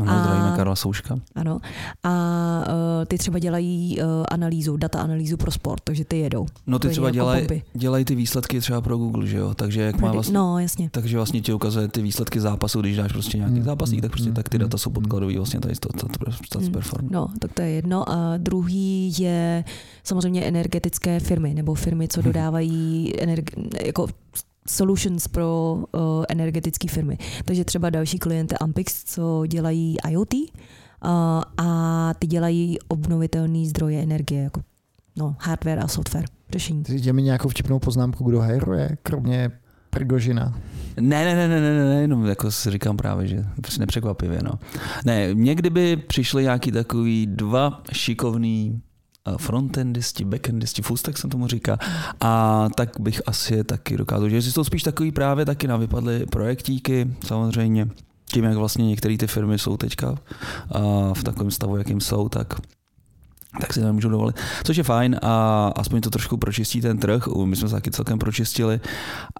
[0.00, 1.18] Ano, a, zdravíme Karla Souška.
[1.34, 1.58] Ano.
[2.04, 2.10] A
[2.68, 6.46] uh, ty třeba dělají uh, analýzu, data analýzu pro sport, takže ty jedou.
[6.66, 9.54] No ty třeba jako dělají dělaj ty výsledky třeba pro Google, že jo?
[9.54, 10.90] Takže jak má vlastně, no, jasně.
[10.90, 13.64] Takže vlastně ti ukazuje ty výsledky zápasu, když dáš prostě nějaký mm.
[13.64, 14.34] zápasník, tak prostě mm.
[14.34, 16.72] tak ty data jsou podkladový vlastně tady Stats mm.
[16.72, 17.08] Perform.
[17.10, 18.10] No, tak to je jedno.
[18.10, 19.64] A druhý je
[20.04, 22.28] samozřejmě energetické firmy, nebo firmy, co mhm.
[22.28, 24.06] dodávají energi- jako
[24.68, 27.18] solutions pro uh, energetické firmy.
[27.44, 30.48] Takže třeba další klienty Ampix, co dělají IoT uh,
[31.56, 34.60] a ty dělají obnovitelné zdroje energie, jako
[35.16, 36.82] no, hardware a software řešení.
[36.82, 39.50] Ty mi nějakou vtipnou poznámku, kdo hajruje, kromě
[39.94, 40.60] Prigožina.
[41.00, 43.44] Ne, ne, ne, ne, ne, ne, jenom jako si říkám právě, že
[43.78, 44.50] nepřekvapivě, no.
[45.04, 48.82] Ne, někdy by přišli nějaký takový dva šikovný
[49.36, 51.78] frontendisti, backendisti, fullstack se tomu říká.
[52.20, 57.14] A tak bych asi taky dokázal, že jsou spíš takový právě taky na vypadly projektíky,
[57.26, 57.88] samozřejmě.
[58.24, 60.14] Tím, jak vlastně některé ty firmy jsou teďka
[61.12, 62.54] v takovém stavu, jakým jsou, tak
[63.60, 64.36] tak si to nemůžu dovolit.
[64.64, 68.18] Což je fajn a aspoň to trošku pročistí ten trh, my jsme se taky celkem
[68.18, 68.80] pročistili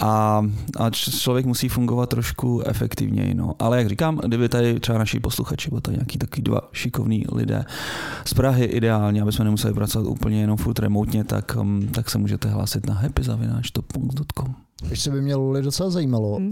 [0.00, 0.42] a,
[0.78, 3.34] a člověk musí fungovat trošku efektivněji.
[3.34, 3.54] No.
[3.58, 7.64] Ale jak říkám, kdyby tady třeba naši posluchači, nebo tady nějaký taky dva šikovní lidé
[8.24, 12.18] z Prahy ideálně, aby jsme nemuseli pracovat úplně jenom furt remotně, tak, um, tak se
[12.18, 14.71] můžete hlásit na happyzavináč.com.
[14.90, 16.36] Ještě by mě Luli docela zajímalo.
[16.36, 16.50] Hmm.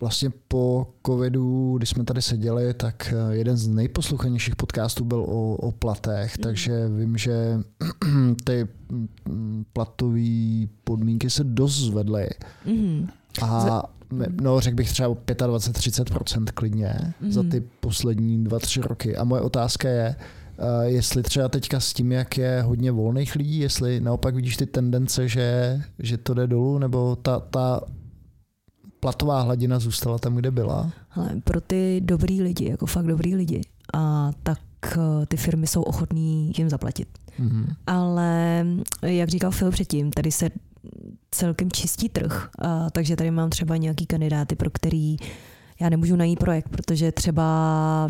[0.00, 5.56] Vlastně po covidu, když jsme tady seděli, tak eh, jeden z nejposlouchanějších podcastů byl o,
[5.56, 6.42] o platech, hmm.
[6.42, 7.60] takže vím, že
[8.44, 8.68] ty
[9.28, 12.28] mm, platové podmínky se dost zvedly.
[12.66, 13.08] Hmm.
[13.42, 13.82] A
[14.40, 17.32] no, řekl bych třeba 25-30% klidně hmm.
[17.32, 19.16] za ty poslední dva, tři roky.
[19.16, 20.16] A moje otázka je,
[20.82, 25.28] jestli třeba teďka s tím, jak je hodně volných lidí, jestli naopak vidíš ty tendence,
[25.28, 27.80] že, že to jde dolů, nebo ta, ta
[29.00, 30.92] platová hladina zůstala tam, kde byla?
[31.10, 33.60] Ale pro ty dobrý lidi, jako fakt dobrý lidi,
[33.94, 34.58] a tak
[34.96, 37.08] eh, ty firmy jsou ochotní jim zaplatit.
[37.40, 37.66] Mm-hmm.
[37.86, 38.66] Ale
[39.02, 40.50] jak říkal Phil předtím, tady se
[41.30, 45.16] celkem čistí trh, a, takže tady mám třeba nějaký kandidáty, pro který
[45.80, 48.08] já nemůžu najít projekt, protože třeba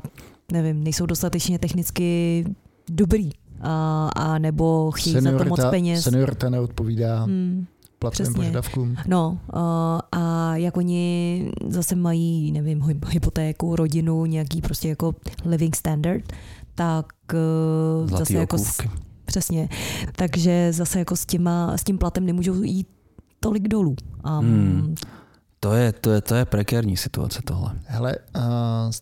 [0.53, 2.45] nevím, nejsou dostatečně technicky
[2.91, 6.05] dobrý a, a nebo chtějí seniorita, za to moc peněz.
[6.05, 7.67] Seniorita neodpovídá hmm,
[7.99, 8.97] platovým požadavkům.
[9.07, 16.33] No a, a jak oni zase mají, nevím, hypotéku, rodinu, nějaký prostě jako living standard,
[16.75, 18.81] tak e, Zlatý zase jako s,
[19.25, 19.69] přesně,
[20.17, 22.89] takže zase jako s, těma, s tím platem nemůžou jít
[23.41, 23.97] tolik dolů.
[24.27, 24.95] Um, hmm.
[25.65, 27.73] To je, to je, to je prekérní situace tohle.
[27.85, 28.43] Hele, uh,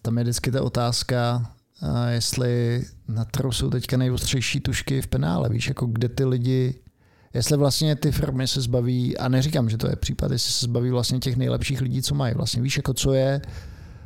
[0.03, 1.51] tam je vždycky ta otázka,
[1.83, 6.75] uh, jestli na trhu jsou teďka nejostřejší tušky v penále, víš, jako kde ty lidi,
[7.35, 10.91] jestli vlastně ty firmy se zbaví, a neříkám, že to je případ, jestli se zbaví
[10.91, 12.35] vlastně těch nejlepších lidí, co mají.
[12.35, 13.41] Vlastně víš, jako co je,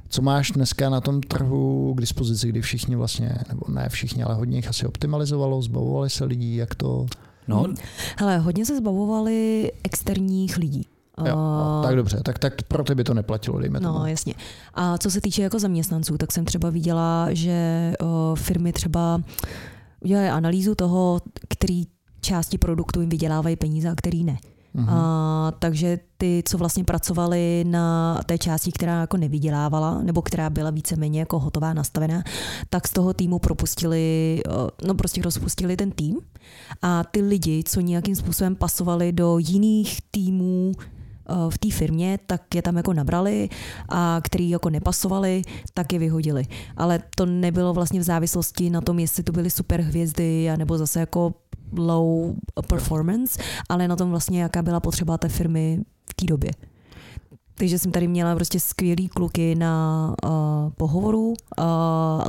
[0.09, 4.35] co máš dneska na tom trhu k dispozici, kdy všichni vlastně, nebo ne všichni, ale
[4.35, 7.07] hodně jich asi optimalizovalo, zbavovali se lidí, jak to...
[7.49, 7.67] No.
[8.19, 10.87] Hele, hodně se zbavovali externích lidí.
[11.19, 13.99] Jo, no, tak dobře, tak, tak pro ty by to neplatilo, dejme no, tomu.
[13.99, 14.35] No, jasně.
[14.75, 19.21] A co se týče jako zaměstnanců, tak jsem třeba viděla, že o, firmy třeba
[20.01, 21.85] udělají analýzu toho, který
[22.21, 24.39] části produktu jim vydělávají peníze a který ne.
[24.75, 24.87] Uh-huh.
[24.89, 30.71] A, takže ty, co vlastně pracovali na té části, která jako nevydělávala, nebo která byla
[30.71, 32.23] víceméně jako hotová, nastavená,
[32.71, 34.43] tak z toho týmu propustili,
[34.87, 36.17] no prostě rozpustili ten tým
[36.83, 40.73] a ty lidi, co nějakým způsobem pasovali do jiných týmů
[41.51, 43.49] v té firmě, tak je tam jako nabrali
[43.89, 45.43] a který jako nepasovali,
[45.75, 46.47] tak je vyhodili.
[46.77, 51.01] Ale to nebylo vlastně v závislosti na tom, jestli to byly super hvězdy, nebo zase
[51.01, 51.35] jako
[51.77, 52.35] low
[52.69, 56.51] performance, ale na tom vlastně, jaká byla potřeba té firmy v té době.
[57.55, 60.31] Takže jsem tady měla prostě skvělý kluky na uh,
[60.77, 61.35] pohovoru, uh,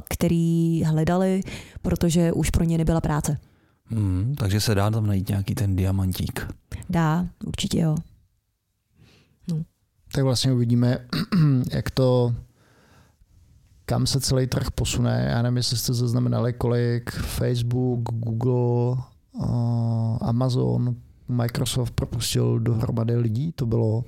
[0.10, 1.42] který hledali,
[1.82, 3.38] protože už pro ně nebyla práce.
[3.86, 6.48] Hmm, takže se dá tam najít nějaký ten diamantík.
[6.90, 7.96] Dá, určitě jo
[10.16, 10.98] tak vlastně uvidíme,
[11.72, 12.36] jak to,
[13.86, 15.28] kam se celý trh posune.
[15.30, 20.96] Já nevím, jestli jste zaznamenali, kolik Facebook, Google, uh, Amazon,
[21.28, 23.52] Microsoft propustil dohromady lidí.
[23.52, 24.04] To bylo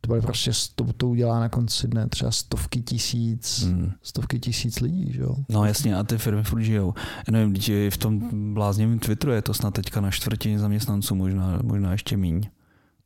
[0.00, 3.92] to bylo prostě, to, to udělá na konci dne třeba stovky tisíc, hmm.
[4.02, 5.36] stovky tisíc lidí, že jo?
[5.48, 6.94] No jasně, a ty firmy furt žijou.
[7.28, 11.92] Já nevím, v tom bláznivém Twitteru je to snad teďka na čtvrtině zaměstnanců, možná, možná
[11.92, 12.48] ještě míň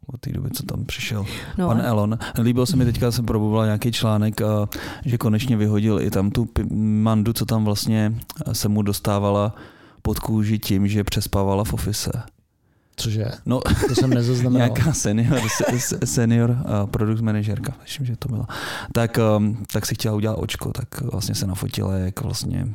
[0.07, 1.27] od té doby, co tam přišel
[1.59, 2.19] no, pan Elon.
[2.43, 4.41] Líbil se mi teďka, jsem probuvila nějaký článek,
[5.05, 6.49] že konečně vyhodil i tam tu
[6.81, 8.15] mandu, co tam vlastně
[8.53, 9.55] se mu dostávala
[10.03, 12.23] pod kůži tím, že přespávala v office.
[12.97, 13.25] Cože?
[13.47, 14.69] No, to jsem nezaznamenal.
[14.69, 15.41] nějaká senior,
[16.05, 18.47] senior uh, produkt manažerka, myslím, že to byla.
[18.93, 22.69] Tak, um, tak si chtěla udělat očko, tak vlastně se nafotila, jak vlastně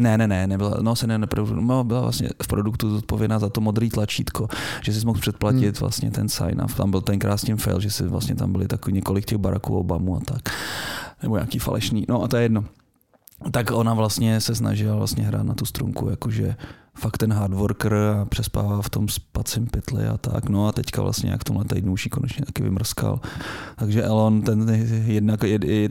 [0.00, 3.60] ne, ne, ne, nebyla, no se ne, no, byla vlastně v produktu zodpovědná za to
[3.60, 4.48] modrý tlačítko,
[4.82, 5.80] že si mohl předplatit hmm.
[5.80, 6.74] vlastně ten sign up.
[6.74, 10.16] Tam byl ten krásný fail, že si vlastně tam byly takový několik těch baraků Obamu
[10.16, 10.40] a tak.
[11.22, 12.64] Nebo nějaký falešný, no a to je jedno.
[13.50, 16.56] Tak ona vlastně se snažila vlastně hrát na tu strunku, jakože
[16.94, 20.48] fakt ten hardworker a přespává v tom spacím pytli a tak.
[20.48, 23.20] No a teďka vlastně jak v tomhle týdnu už konečně taky vymrskal.
[23.76, 24.68] Takže Elon, ten,
[25.06, 25.40] jednak,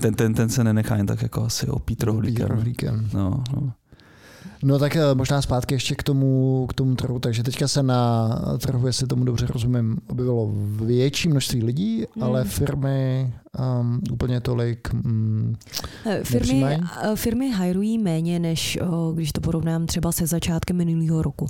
[0.01, 2.47] ten, ten, ten se nenechá jen tak jako asi opít rohlíkem.
[3.13, 3.71] No, no.
[4.63, 7.19] No tak eh, možná zpátky ještě k tomu, k tomu trhu.
[7.19, 8.29] Takže teďka se na
[8.61, 10.51] trhu, jestli tomu dobře rozumím, objevilo
[10.85, 12.23] větší množství lidí, hmm.
[12.23, 13.33] ale firmy
[13.79, 15.55] um, úplně tolik um,
[16.23, 16.79] firmy,
[17.15, 18.79] firmy hirují méně, než
[19.13, 21.47] když to porovnám třeba se začátkem minulého roku.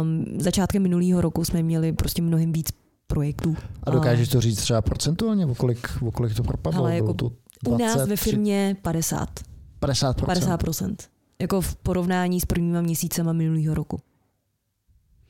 [0.00, 2.68] Um, začátkem minulého roku jsme měli prostě mnohem víc
[3.06, 3.56] projektů.
[3.82, 6.82] A dokážeš to říct třeba procentuálně, o kolik, o kolik to propadlo?
[6.82, 9.28] Hele, jako Bylo to 20, u nás ve firmě 50.
[9.82, 10.14] 50%.
[10.14, 10.94] 50%.
[11.42, 14.00] Jako v porovnání s prvníma měsícema minulého roku.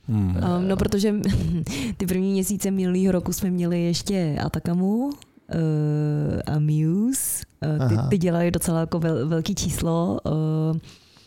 [0.09, 0.37] Hmm.
[0.37, 1.15] Um, no, protože
[1.97, 5.13] ty první měsíce minulého roku jsme měli ještě Atakamu, uh,
[6.47, 7.45] a Muse.
[7.81, 8.09] Uh, ty, Aha.
[8.09, 10.19] ty dělají docela jako vel, velký číslo.
[10.25, 10.79] Uh,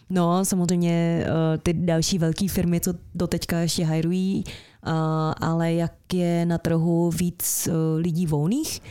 [0.10, 4.44] no, samozřejmě uh, ty další velké firmy, co doteďka ještě hajrují,
[4.88, 4.94] uh,
[5.42, 8.82] ale jak je na trhu víc uh, lidí volných,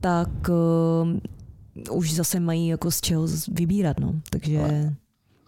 [0.00, 4.14] tak uh, už zase mají jako z čeho vybírat, no.
[4.30, 4.94] Takže...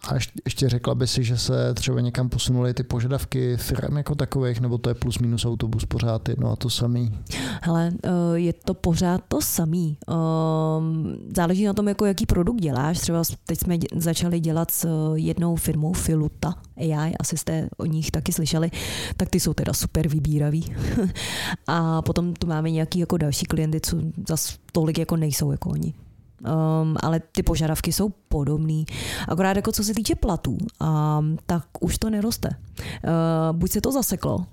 [0.07, 0.13] A
[0.45, 4.77] ještě, řekla by si, že se třeba někam posunuly ty požadavky firm jako takových, nebo
[4.77, 7.19] to je plus minus autobus pořád jedno a to samý?
[7.61, 9.97] Hele, eh, je to pořád to samý.
[10.09, 12.99] Ehm, Záleží na tom, jako jaký produkt děláš.
[12.99, 18.11] Třeba teď jsme začali dělat s eh, jednou firmou Filuta AI, asi jste o nich
[18.11, 18.71] taky slyšeli,
[19.17, 20.75] tak ty jsou teda super vybíraví.
[21.67, 25.93] A potom tu máme nějaký jako další klienty, co zas tolik jako nejsou jako oni.
[26.41, 28.85] Um, ale ty požadavky jsou podobný.
[29.27, 32.49] Akorát jako co se týče platů, um, tak už to neroste.
[32.49, 34.43] Uh, buď se to zaseklo, uh,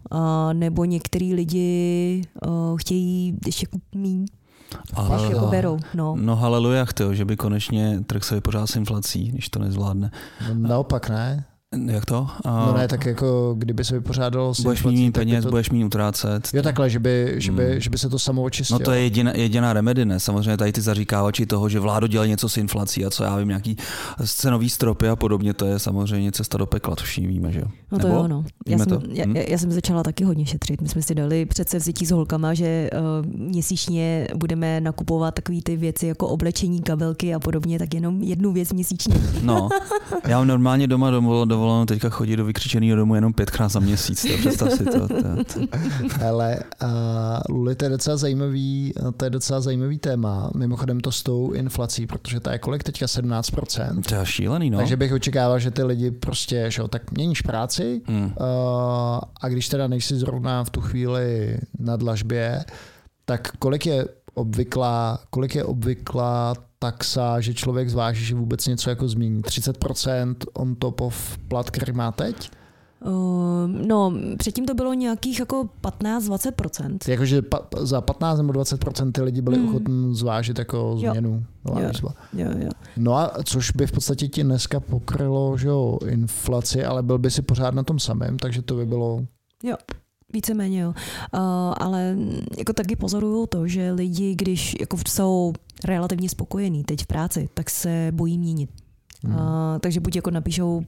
[0.52, 4.26] nebo některý lidi uh, chtějí ještě míň,
[4.94, 5.78] Ale, jako berou.
[5.94, 6.16] No.
[6.20, 10.10] no haleluja, tyjo, že by konečně trh se vypořádal s inflací, když to nezvládne.
[10.48, 11.44] No, naopak ne.
[11.88, 12.26] Jak to?
[12.44, 15.50] A No ne, tak jako kdyby se vypořádalo s budeš mít peněz, to...
[15.50, 16.48] budeš mít utrácet.
[16.54, 17.80] Jo takhle, že by, že by, Hmm.
[17.80, 18.78] že by se to samo očistilo.
[18.78, 20.20] No to je jediná, jediná remedy, ne?
[20.20, 23.48] Samozřejmě tady ty zaříkávači toho, že vládo dělá něco s inflací a co já vím,
[23.48, 23.76] nějaký
[24.26, 27.66] cenový stropy a podobně, to je samozřejmě cesta do pekla, to všichni víme, že jo?
[27.92, 28.18] No to Nebo?
[28.20, 28.44] jo, no.
[28.68, 29.00] Já jsem, to?
[29.12, 29.36] já, Hm?
[29.36, 30.80] já jsem začala taky hodně šetřit.
[30.82, 35.76] My jsme si dali přece vzítí s holkama, že uh, měsíčně budeme nakupovat takové ty
[35.76, 39.14] věci jako oblečení, kabelky a podobně, tak jenom jednu věc měsíčně.
[39.42, 39.68] No,
[40.28, 44.22] já mám normálně doma dovol- dovolenou teďka chodit do vykřičeného domu jenom pětkrát za měsíc,
[44.22, 45.08] to, představ si to.
[46.26, 46.58] Ale
[47.48, 50.50] Luli, to je docela zajímavý, to je docela zajímavý téma.
[50.56, 54.02] Mimochodem to s tou inflací, protože ta je kolik teďka 17%.
[54.08, 54.78] To je šílený, no.
[54.78, 58.32] Takže bych očekával, že ty lidi prostě, že jo, tak měníš práci Hmm.
[59.40, 62.64] a když teda nejsi zrovna v tu chvíli na dlažbě,
[63.24, 69.08] tak kolik je obvyklá, kolik je obvyklá taxa, že člověk zváží, že vůbec něco jako
[69.08, 69.42] změní?
[69.42, 72.50] 30% on top of plat, který má teď?
[73.06, 73.12] Uh,
[73.86, 76.98] no, předtím to bylo nějakých jako 15-20%.
[77.08, 79.68] Jakože pa, za 15 nebo 20% ty lidi byli Hmm.
[79.68, 81.10] ochotní zvážit jako Jo.
[81.10, 81.44] změnu.
[81.68, 81.88] Jo.
[81.88, 82.14] výzva.
[82.32, 82.70] Jo, jo.
[82.96, 87.30] No a což by v podstatě ti dneska pokrylo že jo, inflaci, ale byl by
[87.30, 89.26] si pořád na tom samém, takže to by bylo
[90.32, 90.88] Víceméně jo.
[90.88, 90.94] Uh,
[91.76, 92.16] ale
[92.58, 95.52] jako taky pozoruju to, že lidi, když jako jsou
[95.84, 98.70] relativně spokojení teď v práci, tak se bojí měnit.
[99.24, 99.34] Hmm.
[99.34, 99.40] Uh,
[99.80, 100.82] takže buď jako napíšou,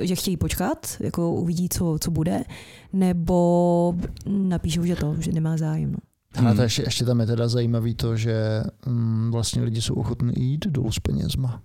[0.00, 2.44] že chtějí počkat, jako uvidí, co, co bude,
[2.92, 3.94] nebo
[4.26, 5.92] napíšou, že to, že nemá zájem.
[5.92, 5.98] No.
[6.36, 6.62] Ale to Hmm.
[6.62, 10.92] ještě, ještě tam je teda zajímavý to, že mm, vlastně lidi jsou ochotní jít dolů
[10.92, 11.62] s penězma.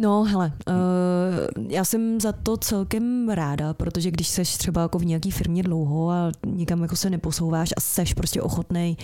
[0.00, 5.04] No, hele, uh, já jsem za to celkem ráda, protože když seš třeba jako v
[5.04, 8.96] nějaký firmě dlouho a nikam jako se neposouváš a seš prostě ochotnej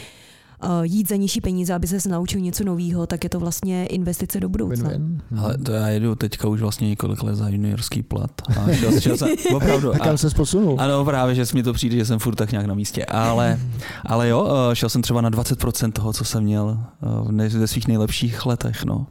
[0.64, 4.40] uh, jít za nižší peníze, aby se naučil něco nového, tak je to vlastně investice
[4.40, 4.90] do budoucna.
[4.90, 5.20] Win-win.
[5.38, 8.30] Ale to já jedu teďka už vlastně několik let za juniorský plat.
[8.48, 9.94] A šel, šel jsem, opravdu.
[9.94, 10.76] A kam se posunul?
[10.80, 13.04] Ano, právě, že mi to přijde, že jsem furt tak nějak na místě.
[13.04, 13.60] Ale,
[14.06, 17.66] ale jo, eh, šel jsem třeba na 20% toho, co jsem měl v ne- ve
[17.66, 18.84] svých nejlepších letech.
[18.84, 19.06] No.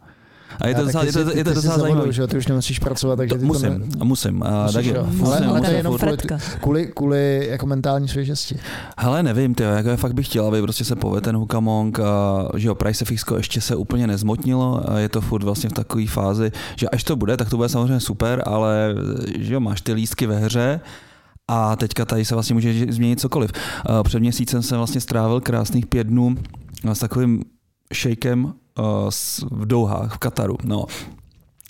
[0.61, 2.11] A je to docela, ty je to, je to docela zajímavé.
[2.13, 4.43] že ty už nemusíš pracovat, takže To ty musím, to ne, musím.
[4.43, 5.03] A Musíš, tak, jo.
[5.07, 5.97] musím, Ale- ale musím to je jenom.
[5.97, 6.37] Fredka.
[6.61, 8.59] kvůli, kvůli jako mentální svěžesti.
[8.97, 12.03] Hele, nevím, ty, jako já fakt bych chtěl, aby prostě se povedl ten Hukamong, a,
[12.57, 16.07] že jo, Price Fixko ještě se úplně nezmotnilo a je to furt vlastně v takové
[16.07, 18.95] fázi, že až to bude, tak to bude samozřejmě super, ale
[19.39, 20.79] že jo, máš ty lístky ve hře,
[21.47, 23.51] a teďka tady se vlastně může změnit cokoliv.
[24.03, 26.35] Před měsícem jsem vlastně strávil krásných pět dnů
[26.93, 27.43] s takovým
[27.95, 28.53] šejkem uh,
[29.51, 30.57] v Douhách, v Kataru.
[30.63, 30.85] No.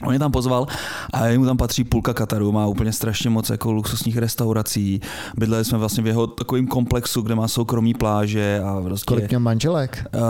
[0.04, 0.68] On mě tam pozval
[1.14, 5.02] a jemu tam patří půlka Kataru, má úplně strašně moc jako luxusních restaurací.
[5.38, 9.06] Bydleli jsme vlastně v jeho takovém komplexu, kde má soukromí pláže a prostě...
[9.06, 10.06] Kolik měl manželek?
[10.16, 10.22] Uh,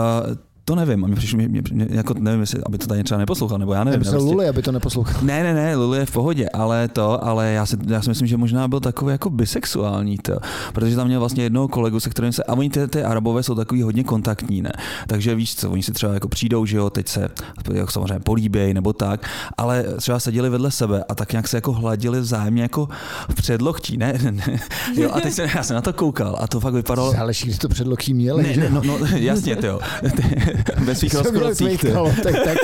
[0.68, 3.18] to nevím, a mě přišlo, mě, mě, mě, jako nevím, jestli, aby to tady třeba
[3.18, 4.00] neposlouchal, nebo já nevím.
[4.04, 5.20] Já prostě- Luli, aby to neposlouchal.
[5.22, 8.28] ne, ne, ne, Lulu je v pohodě, ale to, ale já si, já si myslím,
[8.28, 10.38] že možná byl takový jako bisexuální, to,
[10.72, 13.54] protože tam měl vlastně jednoho kolegu, se kterým se, a oni ty, ty arabové jsou
[13.54, 14.72] takový hodně kontaktní, ne,
[15.06, 17.28] takže víš co, oni si třeba jako přijdou, že jo, teď se
[17.74, 21.72] jako samozřejmě políbějí nebo tak, ale třeba seděli vedle sebe a tak nějak se jako
[21.72, 22.88] hladili vzájemně jako
[23.30, 24.58] v předloktí, ne, ne,
[24.94, 27.68] jo, a teď jsem, já jsem na to koukal a to fakt vypadalo, Záleží, to
[27.68, 28.42] předloky měli.
[28.42, 28.72] ne, že ne, jo?
[28.84, 29.80] no, no, jasně, to jo,
[30.84, 32.58] bez svých rozkrocích, kalhotek, tak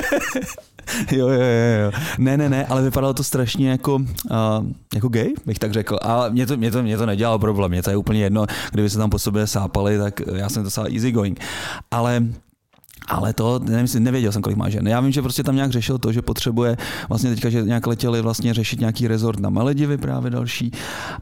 [1.11, 1.91] Jo, jo, jo, jo.
[2.17, 4.65] Ne, ne, ne, ale vypadalo to strašně jako, uh,
[4.95, 5.97] jako gay, bych tak řekl.
[6.01, 8.89] A mě to, mě, to, mě to nedělalo problém, mě to je úplně jedno, kdyby
[8.89, 11.39] se tam po sobě sápali, tak já jsem docela easy going.
[11.91, 12.23] Ale
[13.07, 14.87] ale to nevím, nevěděl jsem, kolik má žen.
[14.87, 16.77] Já vím, že prostě tam nějak řešil to, že potřebuje
[17.09, 20.71] vlastně teďka, že nějak letěli vlastně řešit nějaký rezort na Maledivy právě další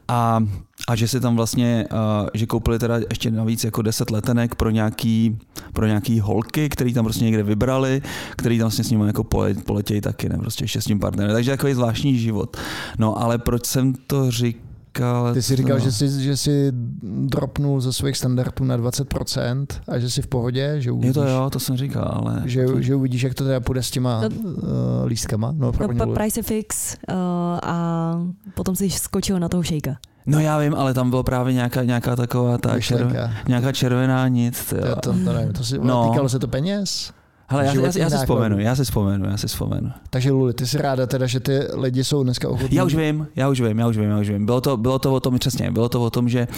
[0.08, 0.40] a,
[0.88, 4.70] a že si tam vlastně, uh, že koupili teda ještě navíc jako 10 letenek pro
[4.70, 5.38] nějaký,
[5.72, 8.02] pro nějaký holky, který tam prostě někde vybrali,
[8.36, 9.24] který tam vlastně s ním jako
[9.64, 11.32] poletějí taky, ne, prostě ještě s tím partnerem.
[11.32, 12.56] Takže takový zvláštní život.
[12.98, 14.72] No ale proč jsem to říkal?
[14.92, 15.34] říkal...
[15.34, 15.84] Ty jsi říkal, no.
[15.84, 16.72] že, jsi, že jsi
[17.02, 21.08] dropnul ze svých standardů na 20% a že jsi v pohodě, že uvidíš...
[21.08, 22.42] Je to jo, to jsem říkal, ale...
[22.44, 24.62] Že, že uvidíš, jak to teda půjde s těma no, uh,
[25.06, 25.54] lístkama.
[25.56, 27.14] No, no price fix uh,
[27.62, 28.14] a
[28.54, 29.96] potom jsi skočil na toho šejka.
[30.26, 34.74] No já vím, ale tam bylo právě nějaká, nějaká taková ta červená, nějaká červená nic.
[34.80, 36.08] To, to, to, nevím, to si, no.
[36.10, 37.12] týkalo se to peněz?
[37.52, 39.90] Hele, já, já, já, si vzpomenu, já si vzpomenu, já si vzpomenu.
[40.10, 42.76] Takže Luli, ty jsi ráda teda, že ty lidi jsou dneska ochotní?
[42.76, 44.46] Já už vím, já už vím, já už vím, já už vím.
[44.46, 46.48] Bylo to, bylo to o tom, přesně, bylo to o tom, že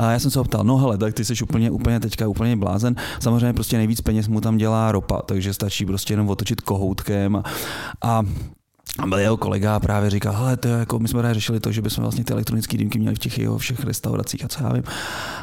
[0.00, 2.56] uh, já jsem se ho ptal, no hele, tak ty jsi úplně, úplně teďka úplně
[2.56, 2.96] blázen.
[3.20, 7.42] Samozřejmě prostě nejvíc peněz mu tam dělá ropa, takže stačí prostě jenom otočit kohoutkem a,
[8.02, 8.22] a
[8.98, 11.72] a byl jeho kolega a právě říkal, hele, to jako, my jsme právě řešili to,
[11.72, 14.72] že bychom vlastně ty elektronické dýmky měli v těch jeho všech restauracích a co já
[14.72, 14.82] vím.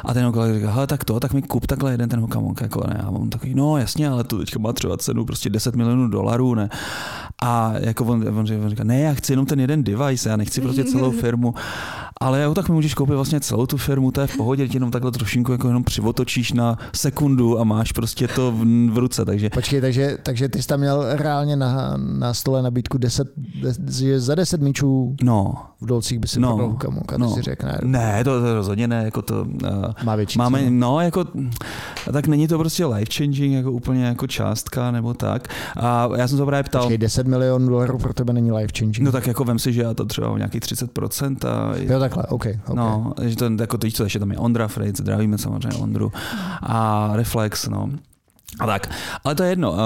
[0.04, 2.54] A ten jeho kolega říkal, hele, tak to, tak mi kup takhle jeden ten hokamon,
[2.60, 3.02] jako ne.
[3.04, 6.54] A on takový, no jasně, ale to teďka má třeba cenu prostě 10 milionů dolarů,
[6.54, 6.68] ne.
[7.42, 10.60] A jako on, on, on říká, ne, já chci jenom ten jeden device, já nechci
[10.60, 11.54] prostě celou firmu.
[12.20, 14.90] Ale jo, tak mi můžeš koupit vlastně celou tu firmu, to je v pohodě, jenom
[14.90, 19.50] takhle trošinku jako jenom přivotočíš na sekundu a máš prostě to v, v ruce, takže.
[19.50, 23.28] Počkej, takže, takže ty jsi tam měl reálně na, na stole nabídku 10
[23.88, 25.54] že za 10 míčů no.
[25.80, 26.48] v dolcích by si no.
[26.48, 27.34] prodal Hukamonka, no.
[27.34, 27.78] si řekne.
[27.82, 29.42] Ne, to, to rozhodně ne, jako to...
[29.42, 29.68] Uh,
[30.04, 30.78] Má větší máme, cenu.
[30.78, 31.24] No, jako,
[32.12, 35.48] tak není to prostě life changing, jako úplně jako částka nebo tak.
[35.76, 36.82] A já jsem se právě ptal...
[36.82, 38.98] Počkej, 10 milionů dolarů pro tebe není life changing.
[38.98, 41.74] No tak jako vem si, že já to třeba o nějakých 30% a...
[41.76, 42.32] Jo, takhle, OK.
[42.32, 42.60] okay.
[42.74, 46.12] No, že to jako teď, co ještě tam je Ondra Fritz, zdravíme samozřejmě Ondru
[46.62, 47.90] a Reflex, no.
[48.60, 48.90] A tak,
[49.24, 49.72] ale to je jedno.
[49.72, 49.78] Uh,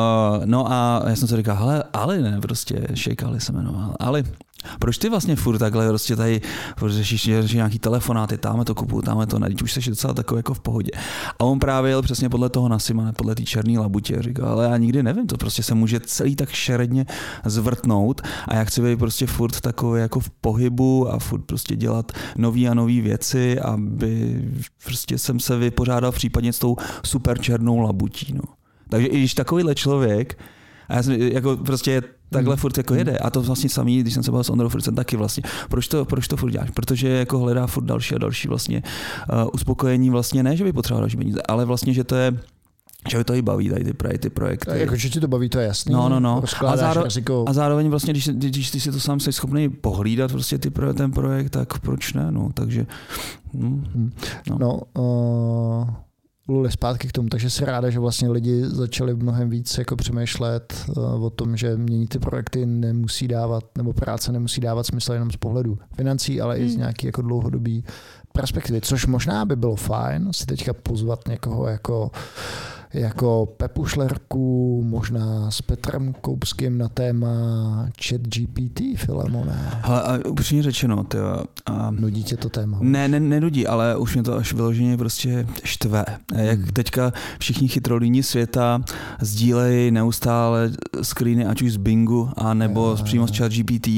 [0.45, 3.97] no a já jsem si říkal, hele, Ali ne, prostě šejkali se jmenoval.
[4.01, 4.25] Ali,
[4.79, 6.41] proč ty vlastně furt takhle prostě tady
[6.87, 10.55] řešíš, řešíš nějaký telefonáty, táme to kupu, táme to ne, už jsi docela takový jako
[10.55, 10.91] v pohodě.
[11.39, 14.77] A on právě jel přesně podle toho Nasima, podle té černé labutě, říkal, ale já
[14.77, 17.07] nikdy nevím, to prostě se může celý tak šeredně
[17.45, 22.13] zvrtnout a já chci být prostě furt takový jako v pohybu a furt prostě dělat
[22.37, 24.43] nový a nové věci, aby
[24.85, 28.35] prostě jsem se vypořádal případně s tou super černou labutí.
[28.35, 28.56] No.
[28.89, 30.39] Takže i když takovýhle člověk,
[30.89, 32.61] a já jsem jako prostě takhle hmm.
[32.61, 33.19] furt jako jede.
[33.19, 35.43] A to vlastně samý, když jsem se bavil s Ondrou Fritzem, taky vlastně.
[35.69, 36.71] Proč to, proč to furt děláš?
[36.71, 38.83] Protože jako hledá furt další a další vlastně
[39.33, 42.39] uh, uspokojení vlastně ne, že by potřeboval další peníze, ale vlastně, že to je
[43.09, 44.67] že to i baví tady ty, projekt, ty projekty.
[44.67, 45.95] Tak jako, že ti to baví, to je jasný.
[45.95, 46.43] No, no, no.
[46.67, 47.45] A, záro, riziko...
[47.49, 51.11] a zároveň vlastně, když, když ty si to sám jsi schopný pohlídat prostě ty, ten
[51.13, 52.27] projekt, tak proč ne?
[52.31, 52.87] No, takže...
[53.55, 54.13] Hmm,
[54.51, 55.87] no, no uh,
[56.49, 60.85] Luli zpátky k tomu, takže si ráda, že vlastně lidi začali mnohem víc jako přemýšlet
[60.97, 65.31] uh, o tom, že mění ty projekty nemusí dávat, nebo práce nemusí dávat smysl jenom
[65.31, 66.65] z pohledu financí, ale hmm.
[66.65, 67.85] i z nějaký jako dlouhodobý
[68.33, 72.11] perspektivy, což možná by bylo fajn si teďka pozvat někoho jako
[72.95, 77.29] jako Pepu Šlerku, možná s Petrem Koupským na téma
[78.09, 79.81] chat GPT, Filemone.
[79.83, 81.19] Ale a upřímně řečeno, ty
[81.67, 81.91] a...
[81.91, 82.79] Nudí tě to téma?
[82.81, 86.05] Ne, ne, nenudí, ale už mě to až vyloženě prostě štve.
[86.35, 86.69] Jak hmm.
[86.69, 88.81] teďka všichni chytrolíni světa
[89.21, 90.71] sdílejí neustále
[91.03, 93.89] screeny, ať už z Bingu, a nebo jo, přímo z chat GPT,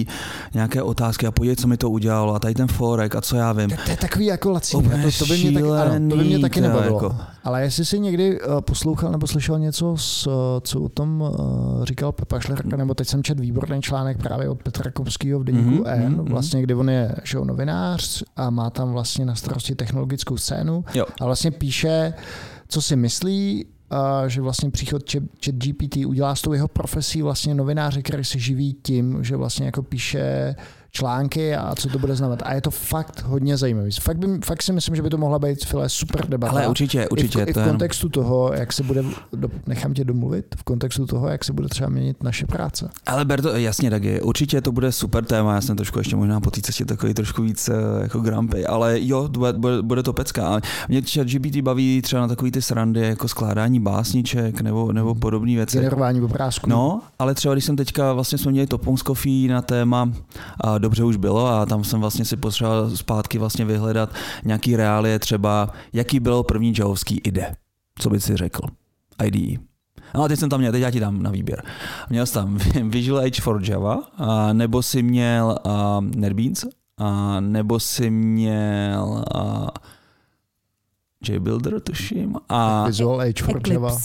[0.55, 3.53] nějaké otázky a podívej, co mi to udělalo a tady ten forek a co já
[3.53, 3.71] vím.
[3.71, 4.83] To, to je takový jako laciný.
[4.83, 7.03] To, to, by mě taky, ano, to by mě taky nebavilo.
[7.03, 7.17] Jako...
[7.45, 10.29] Ale jestli si někdy uh, poslouchal nebo slyšel něco, s,
[10.61, 14.63] co o tom uh, říkal Pepa Šlerka, nebo teď jsem četl výborný článek právě od
[14.63, 16.31] Petra Kovského v deníku mm-hmm, N, mm-hmm.
[16.31, 21.07] vlastně, kdy on je show novinář a má tam vlastně na starosti technologickou scénu jo.
[21.21, 22.13] a vlastně píše,
[22.69, 23.67] co si myslí,
[24.27, 25.23] že vlastně příchod chat
[25.55, 29.83] GPT udělá s tou jeho profesí vlastně novináře, který se živí tím, že vlastně jako
[29.83, 30.55] píše
[30.91, 32.43] články a co to bude znamenat.
[32.45, 33.91] A je to fakt hodně zajímavý.
[34.01, 36.53] Fakt, by, fakt si myslím, že by to mohla být file super debata.
[36.53, 37.43] Ale určitě, určitě.
[37.43, 39.05] I v, i v kontextu toho, jak se bude,
[39.67, 42.89] nechám tě domluvit, v kontextu toho, jak se bude třeba měnit naše práce.
[43.07, 46.51] Ale Berto, jasně, Dagi, určitě to bude super téma, já jsem trošku ještě možná po
[46.51, 47.73] té cestě takový trošku víc eh,
[48.03, 50.49] jako grumpy, ale jo, bude, bude to pecka.
[50.49, 55.55] A mě GPT baví třeba na takový ty srandy, jako skládání básniček nebo, nebo podobné
[55.55, 55.77] věci.
[55.77, 56.71] Generování obrázků.
[56.71, 60.13] No, ale třeba když jsem teďka, vlastně jsme měli Topons Coffee na téma
[60.79, 64.11] a dobře už bylo a tam jsem vlastně si potřeboval zpátky vlastně vyhledat
[64.45, 67.57] nějaký reálie třeba, jaký byl první javovský ide.
[67.99, 68.63] Co by si řekl?
[69.25, 69.63] IDE.
[70.15, 71.63] No a teď jsem tam měl, teď já ti dám na výběr.
[72.11, 72.59] Měl jsem tam
[72.91, 76.65] Visual Age for Java, a nebo si měl uh, NetBeans,
[76.99, 79.69] a nebo si měl uh,
[81.29, 82.37] JBuilder, tuším.
[82.49, 83.73] A Visual Age for Eclipse.
[83.75, 83.99] Java.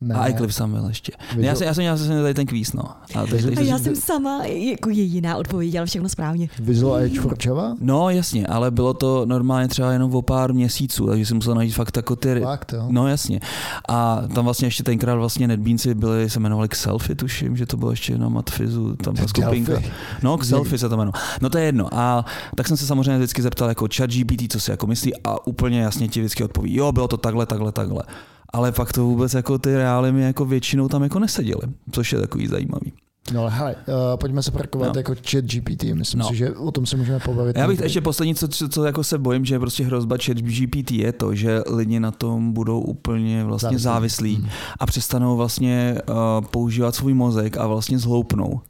[0.00, 0.14] Ne.
[0.14, 1.12] A Eclipse tam byl ještě.
[1.36, 2.82] Visual- Já jsem, já jsem měl zase tady ten kvíz, no.
[3.14, 6.48] A teď, teď, A já jsem sama jako jediná odpověděla všechno správně.
[6.58, 7.74] Visual Edge for Java?
[7.80, 11.74] No jasně, ale bylo to normálně třeba jenom o pár měsíců, takže jsem musel najít
[11.74, 12.40] fakt jako ty...
[12.40, 12.86] Fakt, jo.
[12.90, 13.40] No jasně.
[13.88, 17.90] A tam vlastně ještě tenkrát vlastně NetBeansy byly, se jmenovali Selfie, tuším, že to bylo
[17.90, 19.82] ještě na Matfizu, tam ta skupinka.
[20.22, 21.12] No, k selfie se to jmenuje.
[21.40, 21.88] No to je jedno.
[21.94, 22.24] A
[22.56, 25.80] tak jsem se samozřejmě vždycky zeptal jako chat GPT, co si jako myslí a úplně
[25.80, 28.02] jasně ti vždycky odpoví, jo, bylo to takhle, takhle, takhle.
[28.52, 32.20] Ale pak to vůbec jako ty reály mi jako většinou tam jako neseděly, což je
[32.20, 32.92] takový zajímavý.
[33.32, 34.98] No ale hele, uh, pojďme se parkovat No.
[35.00, 36.28] jako chat GPT, myslím No.
[36.28, 37.56] si, že o tom se můžeme pobavit.
[37.56, 40.36] Já bych ještě poslední, co, co, co jako se bojím, že je prostě hrozba chat
[40.36, 44.32] GPT je to, že lidi na tom budou úplně vlastně Závislí.
[44.32, 44.50] závislí Mhm.
[44.80, 46.14] a přestanou vlastně uh,
[46.46, 48.60] používat svůj mozek a vlastně zhloupnou.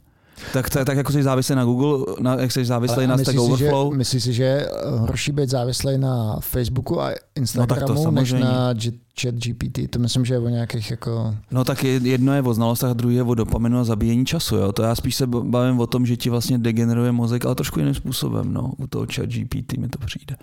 [0.53, 3.31] Tak, tak, tak jako jsi závislý na Google, na, jak jsi závislý Ale na Stack
[3.31, 8.45] si, Overflow, myslíš si, že je horší být závislý na Facebooku a Instagramu, než samozřejmě.
[8.45, 8.73] na
[9.21, 9.79] chat GPT?
[9.89, 11.35] To myslím, že je o nějakých jako...
[11.51, 14.55] No tak je- jedno je o znalostech a druhý je o dopaminu a zabíjení času.
[14.55, 14.71] Jo?
[14.71, 17.93] To já spíš se bavím o tom, že ti vlastně degeneruje mozek, ale trošku jiným
[17.93, 18.53] způsobem.
[18.53, 18.71] No.
[18.77, 20.35] U toho chat GPT mi to přijde.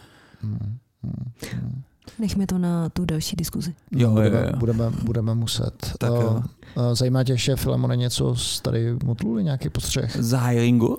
[0.42, 1.82] Hmm, hmm, hmm.
[2.18, 3.74] Nechme to na tu další diskuzi.
[3.92, 4.52] Jo, budeme, jo, jo.
[4.56, 5.92] Budeme, budeme muset.
[5.98, 6.42] Tak Eh, jo.
[6.92, 10.16] eh, Zajímá tě ještě, Filemone, něco z tady Motluli, nějaký postřeh?
[10.20, 10.98] Z hiringu?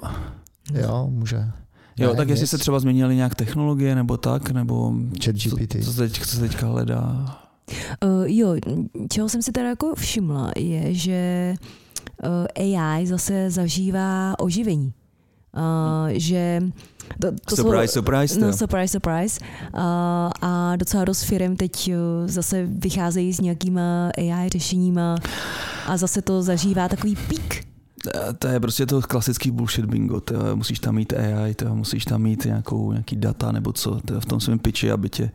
[0.74, 1.51] Jo, může.
[1.97, 2.49] Jo, Ne, tak jestli nic.
[2.49, 4.93] se třeba změnily nějak technologie nebo tak, nebo
[5.26, 5.84] Chat co, GPT.
[5.86, 7.38] co, se teď, co se teďka hledá.
[8.06, 8.56] Uh, jo,
[9.12, 11.53] čeho jsem si teda jako všimla, je, že
[12.24, 14.93] uh, AI zase zažívá oživení.
[15.58, 16.62] Uh, že
[17.22, 18.39] to, to surprise, jsou, surprise.
[18.39, 19.39] No, surprise, surprise.
[19.74, 19.80] Uh,
[20.41, 25.16] a docela dost firm teď uh, zase vycházejí s nějakýma AI řešeníma
[25.88, 27.75] a zase to zažívá takový pík.
[28.39, 30.22] To je prostě to klasický bullshit bingo.
[30.22, 34.01] To je, musíš tam mít AI, to musíš tam mít nějakou, nějaký data nebo co
[34.06, 35.32] to je v tom svém pitchi, aby tě,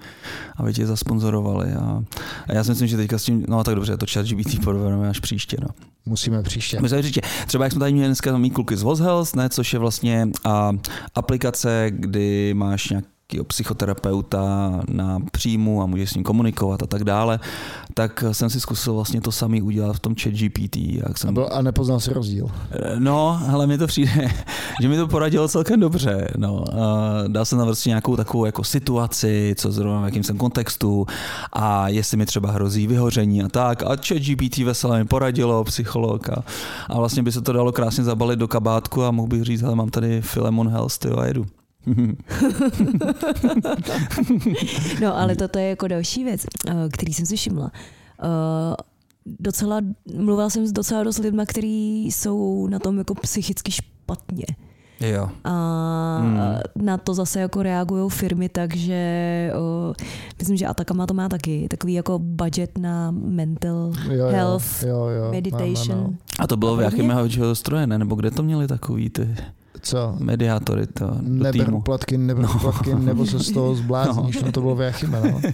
[0.56, 1.72] aby tě zasponzorovali.
[1.72, 2.02] A,
[2.48, 5.08] a, já si myslím, že teďka s tím, no tak dobře, to chat GPT probereme
[5.08, 5.56] až příště.
[5.60, 5.68] No.
[6.06, 6.80] Musíme příště.
[6.80, 9.78] Myslím, že třeba jak jsme tady měli dneska mít kluky z Vozhealth, ne, což je
[9.78, 10.72] vlastně a,
[11.14, 12.92] aplikace, kdy máš
[13.32, 17.40] nějakého psychoterapeuta na příjmu a můžeš s ním komunikovat a tak dále,
[17.94, 20.76] tak jsem si zkusil vlastně to samý udělat v tom chat GPT.
[20.76, 22.46] Jak A, jsem, byl, a nepoznal si rozdíl.
[22.98, 24.28] no, ale mi to přijde,
[24.82, 26.28] že mi to poradilo celkem dobře.
[26.36, 26.64] No.
[26.72, 31.06] A dal jsem na prostě nějakou takovou jako situaci, co zrovna v jakém jsem kontextu
[31.52, 33.82] a jestli mi třeba hrozí vyhoření a tak.
[33.82, 36.44] A chat GPT veselé mi poradilo, psycholog a,
[36.88, 39.74] a vlastně by se to dalo krásně zabalit do kabátku a mohl bych říct, hele,
[39.74, 41.46] mám tady Filemon Health, tyjo, a jedu.
[45.02, 47.70] No, ale toto je jako další věc, uh, který jsem si všimla.
[48.24, 48.74] Uh,
[49.40, 49.80] docela,
[50.16, 54.44] mluvila jsem s docela dost lidma, kteří jsou na tom jako psychicky špatně.
[55.00, 55.28] jo.
[55.44, 55.50] A
[56.20, 56.38] Hmm.
[56.84, 59.94] na to zase jako reagují firmy, takže o,
[60.38, 65.06] myslím, že Atakama to má taky takový jako budget na mental Jo, jo, health, jo,
[65.06, 65.98] jo, meditation.
[65.98, 66.14] Máme, no.
[66.38, 67.54] A to bylo v jakém podobně?
[67.54, 67.98] stroje, ne?
[67.98, 69.28] Nebo kde to měli takový ty
[69.82, 70.16] Co?
[70.18, 71.80] mediátory to, do Neberu týmu?
[71.80, 72.58] platky, neberu No.
[72.60, 74.52] platky, nebo se z toho zblázníš, no.
[74.52, 75.40] to bylo v Jachime, no.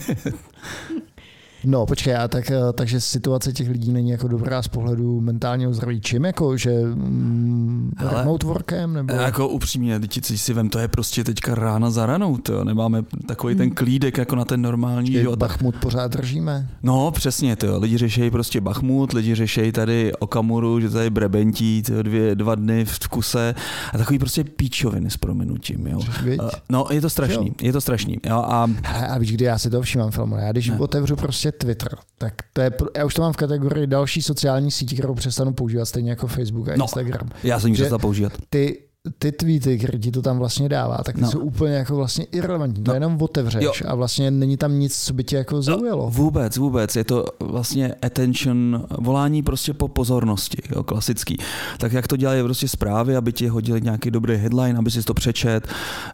[1.65, 5.73] No, počkej, a tak, eh, takže situace těch lidí není jako dobrá z pohledu mentálního
[5.75, 6.01] zdraví.
[6.01, 9.15] Čím jako, že mm, Hele, remote workem, nebo...
[9.15, 13.55] Jako upřímně, teď si vem, to je prostě teďka rána za ranou, to nemáme takový
[13.55, 13.75] ten Hmm.
[13.75, 15.39] klídek jako na ten normální Počkej, život.
[15.39, 16.69] Bachmut pořád držíme.
[16.83, 22.03] No přesně, to lidi řešejí prostě Bachmut, lidi řešejí tady Okamuru, že tady brebentí tyjo,
[22.03, 23.55] dvě, dva dny v kuse
[23.95, 26.01] a takový prostě píčoviny s prominutím, jo.
[26.45, 27.53] A- No, je to strašný, Jo.
[27.63, 28.17] je to strašný.
[28.27, 30.43] Jo, a Hele, a víš, kdy já si to všímám, Filmone?
[30.43, 30.79] Já když Ne.
[30.79, 31.89] otevřu prostě Twitter,
[32.19, 35.85] tak to je, já už to mám v kategorii další sociální sítě, kterou přestanu používat
[35.85, 36.85] stejně jako Facebook a No.
[36.85, 37.29] Instagram.
[37.43, 38.33] já jsem ji přestal používat.
[38.51, 38.83] Ty,
[39.19, 41.31] ty tweety, které ti to tam vlastně dává, tak ty No.
[41.31, 42.85] jsou úplně jako vlastně irrelevantní.
[42.85, 42.95] To No.
[42.95, 43.73] jenom otevřeš Jo.
[43.87, 46.11] a vlastně není tam nic, co by tě jako zaujalo.
[46.11, 46.97] Vůbec, vůbec.
[46.97, 51.37] Je to vlastně attention, volání prostě po pozornosti, jo, klasický.
[51.79, 55.15] Tak jak to dělají prostě zprávy, aby ti hodili nějaký dobrý headline, aby si to
[55.15, 55.69] přečet,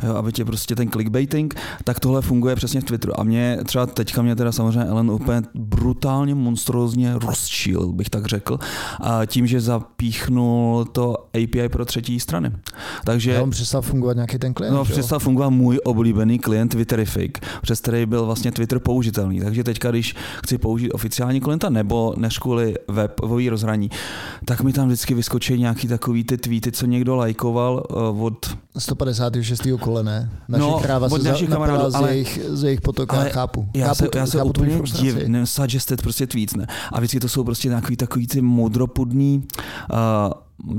[0.07, 3.20] jo, aby tě prostě ten clickbaiting, tak tohle funguje přesně v Twitteru.
[3.20, 8.59] A mě třeba teďka mě teda samozřejmě Ellen úplně brutálně, monstrózně rozčílil, bych tak řekl,
[9.01, 12.53] a tím, že zapíchnul to API pro třetí strany.
[13.05, 14.74] Takže Já on přestal fungovat nějaký ten klient.
[14.74, 19.41] No, že přestal fungovat můj oblíbený klient Twitterific, přes který byl vlastně Twitter použitelný.
[19.41, 20.14] Takže teďka, když
[20.45, 23.91] chci použít oficiální klienta nebo než kvůli webový rozhraní,
[24.45, 28.57] tak mi tam vždycky vyskočí nějaký takový ty tweety, co někdo lajkoval uh, od...
[28.78, 29.62] 156.
[29.80, 30.30] kolene.
[30.49, 33.16] Naše No, kráva od se našich kamarádů, z, ale- jejich, z jejich potoka.
[33.16, 33.68] ale chápu.
[33.74, 35.05] Já chápu se, já se chápu úplně frustraci.
[35.05, 36.66] div, ne, suggested prostě tweets, ne.
[36.93, 39.43] A vždycky to jsou prostě nějaký takový ty modropudný
[39.93, 39.97] uh,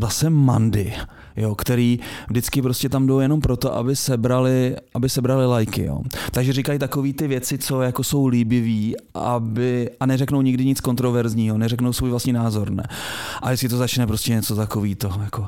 [0.02, 0.94] zase Mandy,
[1.36, 2.00] jo, který
[2.30, 5.84] vždycky prostě tam jdou jenom proto, aby sebrali, aby sebrali lajky.
[5.84, 6.02] Jo.
[6.32, 11.58] Takže říkají takové ty věci, co jako jsou líbivý, aby, a neřeknou nikdy nic kontroverzního,
[11.58, 12.70] neřeknou svůj vlastní názor.
[12.70, 12.84] Ne.
[13.42, 15.48] A jestli to začne prostě něco takový to, jako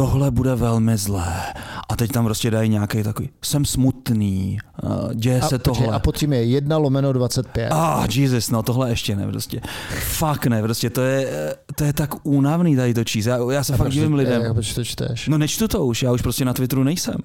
[0.00, 1.42] tohle bude velmi zlé.
[1.88, 5.96] A teď tam prostě dají nějaký takový, jsem smutný, uh, děje A, se počkej, tohle.
[5.96, 7.68] a pod tím je 1 lomeno 25.
[7.72, 9.60] Ah, Jesus, no tohle ještě ne, prostě.
[10.00, 11.28] Fakt ne, prostě to je,
[11.74, 13.26] to je tak únavný tady to číst.
[13.26, 14.42] Já, já se A fakt divím lidem.
[14.42, 15.28] jak- to čteš?
[15.28, 17.16] No nečtu to už, já už prostě na Twitteru nejsem.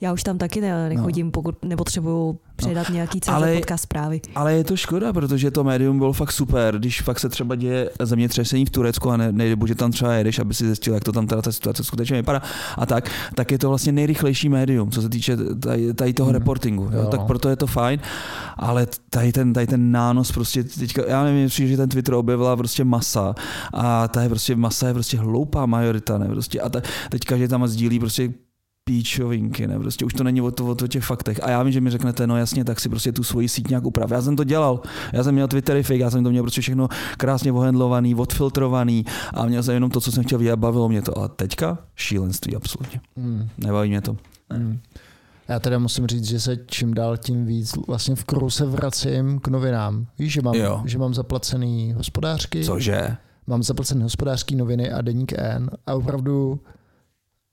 [0.00, 4.20] Já už tam taky ne, nechodím, pokud nepotřebuju předat nějaký CZ Ale- podcast zprávy.
[4.34, 7.90] Ale je to škoda, protože to médium bylo fakt super, když fakt se třeba děje
[8.02, 11.12] zemětřesení v Turecku a ne, nejde, že tam třeba jedeš, aby si zjistil, jak to
[11.12, 12.42] tam teda ta situace skutečně vypadá
[12.78, 16.38] a tak, tak je to vlastně nejrychlejší médium, co se týče tady, tady toho Mhm.
[16.38, 16.82] reportingu.
[16.84, 16.90] Jo?
[17.02, 17.06] Jo.
[17.10, 18.00] Tak proto je to fajn,
[18.56, 22.56] ale tady ten, tady ten nános prostě teďka, já nevím, přijde, že ten Twitter objevila
[22.56, 23.34] prostě masa
[23.72, 26.26] a ta je prostě, masa je prostě hloupá majorita, ne?
[26.28, 26.80] Prostě, a ta,
[27.10, 28.32] teďka, že tam sdílí prostě
[28.84, 29.78] píčovinky, ne?
[29.78, 31.40] Prostě už to není o, to, o, to těch faktech.
[31.42, 33.84] A já vím, že mi řeknete, no jasně, tak si prostě tu svoji síť nějak
[33.84, 34.10] uprav.
[34.10, 34.80] Já jsem to dělal.
[35.12, 39.04] Já jsem měl Twittery fake, já jsem to měl prostě všechno krásně ohendlovaný, odfiltrovaný
[39.34, 41.18] a měl jsem jenom to, co jsem chtěl vidět, bavilo mě to.
[41.18, 43.00] A teďka šílenství, absolutně.
[43.16, 43.48] Hmm.
[43.58, 44.16] Nebaví mě to.
[44.50, 44.78] Hmm.
[45.48, 49.38] Já teda musím říct, že se čím dál tím víc vlastně v kruhu se vracím
[49.40, 50.06] k novinám.
[50.18, 50.82] Víš, že mám, Jo.
[50.84, 53.16] že mám zaplacený hospodářky, Cože?
[53.46, 56.60] mám zaplacený hospodářský noviny a deník N a opravdu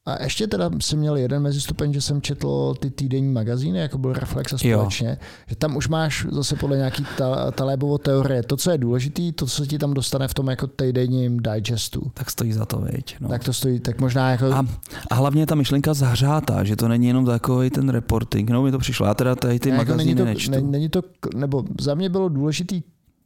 [0.09, 4.13] a ještě teda jsem měl jeden mezistupeň, že jsem četl ty týdenní magazíny, jako byl
[4.13, 4.77] Reflex a Jo.
[4.77, 9.31] společně, že tam už máš zase podle nějaký ta, Talébovo teorie, to, co je důležitý,
[9.31, 12.11] to, co ti tam dostane v tom jako týdenním digestu.
[12.13, 13.15] Tak stojí za to, veď.
[13.19, 13.29] No.
[13.29, 14.45] Tak to stojí, tak možná jako...
[14.45, 14.65] A,
[15.11, 18.49] a hlavně ta myšlenka zahřátá, že to není jenom takový ten reporting.
[18.49, 19.05] No mi to přišlo.
[19.05, 20.51] Já teda tady ty jako magazíny není to, nečtu.
[20.51, 21.01] ne, není to,
[21.35, 22.81] nebo za mě bylo důležitý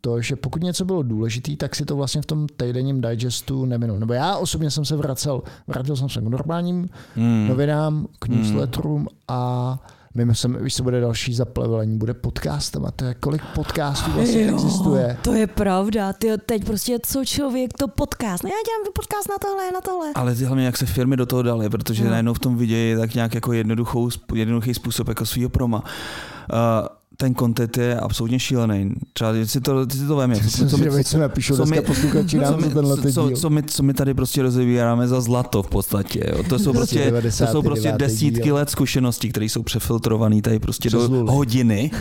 [0.05, 3.99] to, že pokud něco bylo důležitý, tak si to vlastně v tom týdenním digestu neminul.
[3.99, 7.47] Nebo já osobně jsem se vracel, vrátil jsem se k normálním Hmm.
[7.47, 9.79] novinám, k newsletterům a
[10.15, 14.41] mimo jsem, víš, co bude další zaplevelení, bude podcastem a to je kolik podcastů vlastně
[14.45, 15.17] Jo, existuje.
[15.21, 16.13] To je pravda.
[16.13, 18.43] Ty teď prostě co člověk, to podcast.
[18.43, 20.11] No já dělám podcast na tohle, na tohle.
[20.15, 22.09] Ale ty hlavně jak se firmy do toho dali, protože No.
[22.09, 25.77] najednou v tom vidějí tak nějak jako jednoduchou, jednoduchý způsob jako svýho proma.
[25.83, 26.87] Uh,
[27.17, 28.91] ten content je absolutně šílený.
[29.13, 32.61] Třeba si to, ty si to vem, co, co co dneska my- posluchači nám co,
[32.61, 36.31] my, tenhle co, co, my, co my tady prostě rozebíráme za zlato v podstatě.
[36.37, 36.43] Jo.
[36.43, 37.97] To jsou prostě, to jsou prostě 99.
[37.97, 38.55] desítky díl.
[38.55, 41.91] let zkušeností, které jsou přefiltrované tady prostě Přes do hodiny.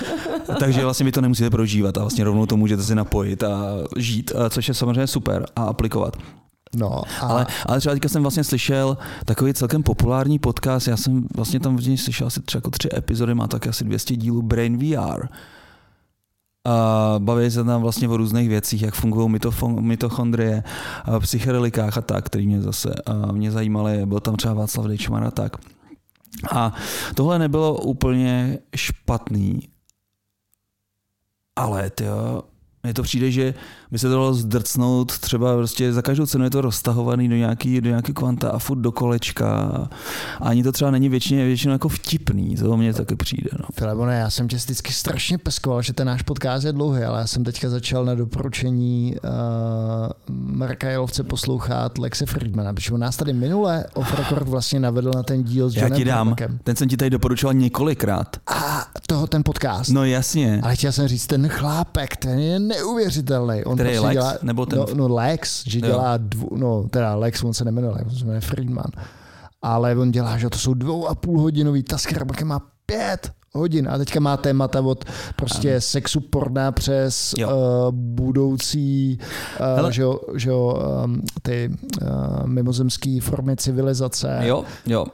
[0.58, 4.32] Takže vlastně vy to nemusíte prožívat a vlastně rovnou to můžete si napojit a žít,
[4.50, 6.16] což je samozřejmě super a aplikovat.
[6.76, 11.26] No, a Ale, ale třeba teďka jsem vlastně slyšel takový celkem populární podcast, já jsem
[11.34, 14.42] vlastně tam v něj slyšel asi třeba jako tři epizody, má tak asi 200 dílů
[14.42, 15.26] Brain VR.
[16.66, 19.38] A baví se tam vlastně o různých věcích, jak fungují
[19.80, 20.62] mitochondrie,
[21.18, 22.94] psychedelikách a tak, který mě zase
[23.32, 24.06] mě zajímaly.
[24.06, 25.56] Byl tam třeba Václav Dejčmar a tak.
[26.50, 26.72] A
[27.14, 29.68] tohle nebylo úplně špatný,
[31.56, 32.42] ale tyjo,
[32.82, 33.54] mně to přijde, že
[33.94, 37.80] by se to dalo zdrcnout třeba prostě za každou cenu je to roztahovaný do nějaký,
[37.80, 39.48] do nějaký kvanta a furt do kolečka
[40.40, 43.50] a ani to třeba není většině, většinou jako vtipný, to mně taky přijde.
[43.58, 43.64] No.
[43.74, 47.26] Filemone, já jsem tě vždycky strašně peskoval, že ten náš podcast je dlouhý, ale já
[47.26, 49.30] jsem teďka začal na doporučení uh,
[50.28, 55.22] Marka Jelovce poslouchat Lexe Friedmana, protože on nás tady minule off record vlastně navedl na
[55.22, 56.58] ten díl s Já Johnem ti dám, Horbakem.
[56.64, 58.36] ten jsem ti tady doporučoval několikrát.
[58.46, 59.90] A toho ten podcast.
[59.90, 60.60] No jasně.
[60.62, 63.64] Ale chtěl jsem říct, ten chlápek, ten je neuvěřitelný.
[63.64, 64.12] On Který je Lex?
[64.12, 65.86] dělá, Nebo ten- no, no, Lex, že Jo.
[65.86, 68.90] dělá dvou, no teda Lex, on se nemenuje, on se jmenuje Friedman.
[69.62, 73.88] Ale on dělá, že to jsou dvou a půl hodinový, ta Skrabaka má pět hodin
[73.88, 75.04] a teďka má témata od
[75.36, 75.80] prostě ano.
[75.80, 77.48] sexu porna přes Jo.
[77.48, 79.18] uh, budoucí
[79.60, 79.92] uh, Hele.
[79.92, 81.70] že jo, že jo, um, ty
[82.02, 84.38] uh, mimozemské formy civilizace.
[84.42, 85.06] Jo, jo.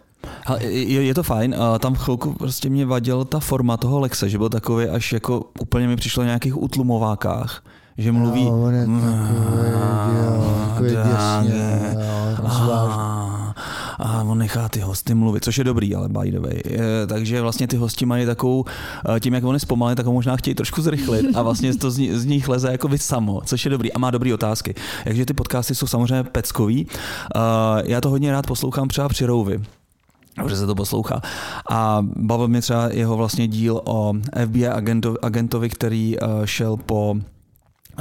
[0.46, 4.28] Hele, Je, je to fajn, a tam chvilku prostě mě vadila ta forma toho Lexe,
[4.28, 7.62] že byl takový až jako úplně mi přišlo na nějakých utlumovákách,
[8.00, 8.44] že mluví...
[8.44, 12.40] No, on je takový, jo, takový děsně, jo,
[13.98, 16.62] a, on nechá ty hosty mluvit, což je dobrý, ale by the way.
[17.06, 18.64] Takže vlastně ty hosti mají takovou,
[19.16, 22.10] e, tím jak oni zpomalí, tak ho možná chtějí trošku zrychlit a vlastně to z,
[22.12, 24.74] z nich leze jako víc samo, což je dobrý a má dobrý otázky.
[25.04, 26.86] Takže ty podcasty jsou samozřejmě peckový.
[26.86, 27.40] E,
[27.84, 29.60] já to hodně rád poslouchám třeba při rouvi
[30.48, 31.20] že se to poslouchá.
[31.70, 34.12] A bavil mě třeba jeho vlastně díl o
[34.46, 37.16] FBI agentovi, agentovi který uh, šel po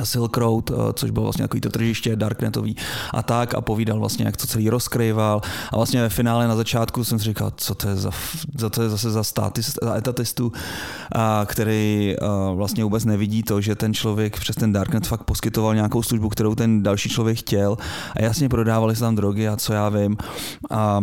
[0.04, 2.76] Silk Road, eh, což bylo vlastně takový to tržiště darknetový
[3.14, 5.42] a tak a povídal vlastně, jak to celý rozkryval.
[5.74, 8.12] A vlastně ve finále na začátku jsem si říkal, co to je, za,
[8.58, 10.52] za to je zase za statist, za etatistu,
[11.12, 15.76] a který a vlastně vůbec nevidí to, že ten člověk přes ten darknet fakt poskytoval
[15.76, 17.78] nějakou službu, kterou ten další člověk chtěl.
[18.16, 20.18] A jasně prodávali se tam drogy a co já vím.
[20.70, 21.02] A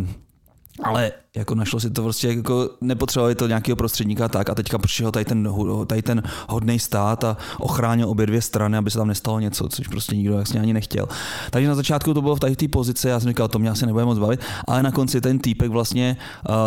[0.83, 5.13] ale jako našlo si to prostě, jako nepotřebovali to nějakého prostředníka tak a teďka přišel
[5.13, 5.49] tady ten,
[5.87, 9.89] tady ten hodný stát a ochránil obě dvě strany, aby se tam nestalo něco, což
[9.89, 11.09] prostě nikdo jasně ani nechtěl.
[11.51, 14.05] Takže na začátku to bylo v té pozici, já jsem říkal, to mě asi nebude
[14.05, 16.17] moc bavit, ale na konci ten týpek vlastně,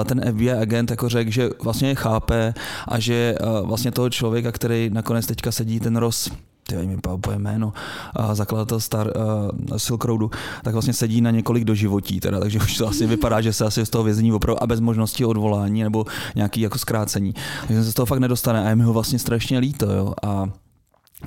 [0.06, 2.54] ten FBI agent jako řekl, že vlastně chápe
[2.88, 6.32] a že vlastně toho člověka, který nakonec teďka sedí ten roz
[6.70, 7.74] ty mi úplně jméno,
[8.14, 10.32] a zakladatel Star uh, Silk Roadu,
[10.64, 13.86] tak vlastně sedí na několik doživotí, teda, takže už to asi vypadá, že se asi
[13.86, 16.06] z toho vězení opravdu a bez možnosti odvolání nebo
[16.36, 17.34] nějaký jako zkrácení.
[17.68, 20.14] Takže se z toho fakt nedostane a je mi ho vlastně strašně líto, jo.
[20.24, 20.50] A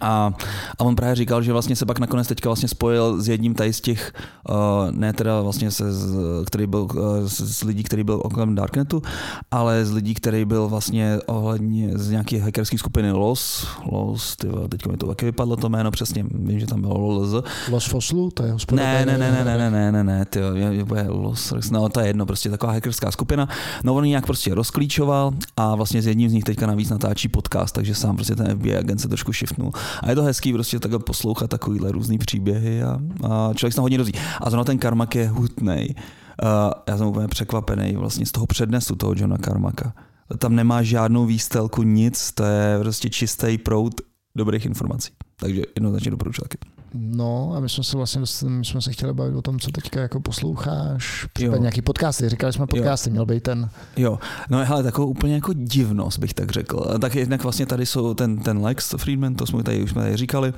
[0.01, 0.32] a,
[0.78, 3.72] a on právě říkal, že vlastně se pak nakonec teďka vlastně spojil s jedním tady
[3.72, 4.12] z těch,
[4.49, 4.55] uh,
[4.90, 6.16] ne teda vlastně se, z,
[6.47, 9.03] který byl uh, z lidí, který byl okolo Darknetu,
[9.51, 14.90] ale z lidí, který byl vlastně ohledně z nějaké hackerské skupiny LOS, LOS, tyvo, teďka
[14.90, 17.45] mi to taky vypadlo to jméno přesně, vím, že tam bylo LOS.
[17.70, 18.55] LOS Foslu, to je.
[18.72, 22.01] Ne, ne, ne, ne, ne, ne, ne, ne, ne, tyjo, je, je, LOS, no to
[22.01, 23.49] je jedno, prostě taková hackerská skupina.
[23.84, 27.74] No on nějak prostě rozklíčoval a vlastně s jedním z nich teďka navíc natáčí podcast,
[27.74, 29.72] takže sám prostě ten FBI agent se trošku shiftnul.
[30.00, 32.98] A je to hezký prostě takhle poslouchat takovýhle různý příběhy a,
[33.30, 34.12] a člověk se hodně dozví.
[34.40, 35.94] A zrovna ten Karmak je hutnej.
[36.42, 39.94] Uh, já jsem úplně překvapený vlastně z toho přednesu toho Johna Karmaka.
[40.38, 43.94] Tam nemá žádnou výstelku, nic, to je prostě čistý proud
[44.36, 45.12] dobrých informací.
[45.36, 46.71] Takže jednoznačně doporučuji taky.
[46.95, 50.01] No a my jsme se vlastně my jsme se chtěli bavit o tom, co teďka
[50.01, 53.12] jako posloucháš, případně nějaký podcasty, říkali jsme podcasty, jo.
[53.12, 53.70] měl být ten.
[53.97, 54.18] Jo,
[54.51, 56.99] no hele, takovou úplně jako divnost bych tak řekl.
[57.01, 60.16] Tak jednak vlastně tady jsou ten, ten Lex Friedman, to jsme tady už jsme tady
[60.16, 60.53] říkali,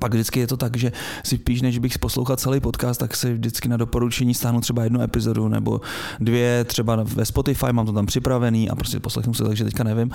[0.00, 0.92] pak vždycky je to tak, že
[1.24, 5.00] si píš, než bych poslouchal celý podcast, tak si vždycky na doporučení stáhnu třeba jednu
[5.00, 5.80] epizodu nebo
[6.20, 10.10] dvě, třeba ve Spotify, mám to tam připravený a prostě poslechnu se, takže teďka nevím.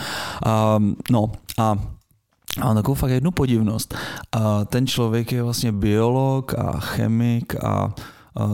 [0.78, 1.78] Um, no a
[2.60, 3.96] a mám takovou fakt jednu podivnost.
[4.32, 7.94] A ten člověk je vlastně biolog a chemik a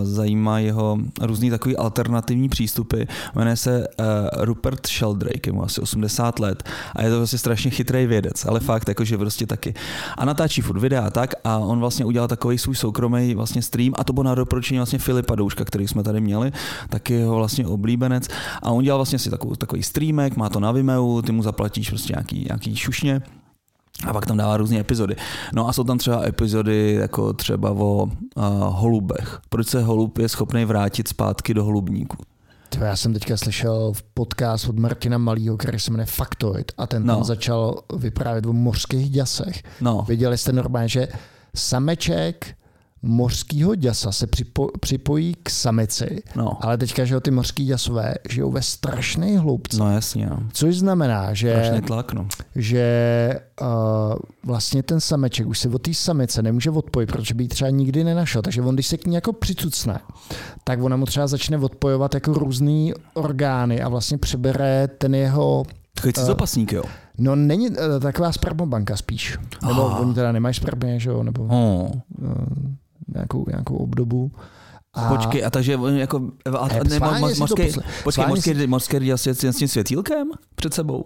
[0.04, 3.04] zajímá jeho různý takový alternativní přístupy.
[3.36, 4.06] Jmenuje se uh,
[4.44, 6.64] Rupert Sheldrake, je mu asi 80 let
[6.96, 9.74] a je to vlastně strašně chytrý vědec, ale fakt jakože prostě taky.
[10.18, 13.94] A natáčí furt videa a tak a on vlastně udělal takový svůj soukromý vlastně stream
[13.98, 16.52] a to bylo na doporučení vlastně Filipa Douška, který jsme tady měli,
[16.90, 18.28] taky jeho vlastně oblíbenec
[18.62, 21.90] a on dělal vlastně si takový, takový streamek, má to na Vimeo, ty mu zaplatíš
[21.90, 23.22] prostě nějaký, nějaký šušně
[24.06, 25.16] a pak tam dává různé epizody.
[25.54, 28.10] No a jsou tam třeba epizody jako třeba o uh,
[28.60, 29.40] holubech.
[29.50, 32.18] Proč se holub je schopný vrátit zpátky do holubníku?
[32.70, 36.88] To já jsem teďka slyšel v podcast od Martina Malýho, který se jmenuje Factoid a
[36.88, 37.16] ten no.
[37.16, 39.64] tam začal vyprávět o mořských děsech.
[39.82, 40.06] No.
[40.08, 41.08] Viděli jste normálně, že
[41.56, 42.57] sameček
[43.02, 46.66] mořského děsa se připo, připojí k samici, no.
[46.66, 49.78] ale teďka, že ty mořský děsové žijou ve strašné hloubce.
[49.78, 50.28] No jasně.
[50.30, 50.40] No.
[50.54, 52.28] Což znamená, že, Strašný tlak, no.
[52.56, 53.68] že uh,
[54.46, 58.04] vlastně ten sameček už se od té samice nemůže odpojit, protože by ji třeba nikdy
[58.04, 58.42] nenašel.
[58.42, 60.00] Takže on, když se k ní jako přicucne,
[60.64, 66.14] tak ona mu třeba začne odpojovat jako různé orgány a vlastně přebere ten jeho Takový
[66.18, 66.84] uh, zapasník, jo?
[67.18, 69.38] No není uh, taková spermobanka spíš.
[69.68, 70.02] Nebo oh.
[70.02, 71.24] oni teda nemají spermě, že jo?
[71.24, 71.90] Nebo, oh.
[73.14, 74.32] Nějakou, nějakou obdobu.
[74.94, 75.16] A...
[75.16, 76.32] Počkej, a takže jako...
[76.54, 81.04] A, a, ne, mořský, počkej, mořský, mořský s tím světýlkem před sebou?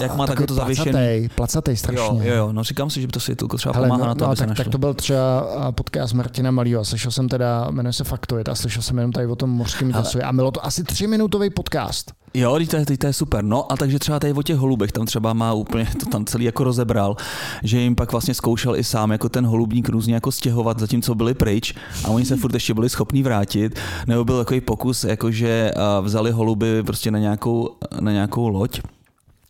[0.00, 1.28] Jak má takhle to zavěšený?
[1.34, 2.04] Placatej, strašně.
[2.04, 4.24] Jo, jo, jo, no říkám si, že to světýlko třeba Hele, pomáhá no, na to,
[4.24, 7.70] no, aby tak, se tak to byl třeba podcast Martina Malýho a slyšel jsem teda,
[7.70, 10.66] jmenuje se Faktoid a slyšel jsem jenom tady o tom mořském děsu a bylo to
[10.66, 12.12] asi třiminutový podcast.
[12.34, 13.44] Jo, to je, to je super.
[13.44, 16.44] No a takže třeba tady o těch holubech, tam třeba má úplně to tam celý
[16.44, 17.16] jako rozebral,
[17.62, 21.34] že jim pak vlastně zkoušel i sám jako ten holubník různě jako stěhovat, zatímco byli
[21.34, 23.78] pryč a oni se furt ještě byli schopní vrátit.
[24.06, 28.80] Nebo byl takový pokus, jako že vzali holuby prostě na nějakou, na nějakou loď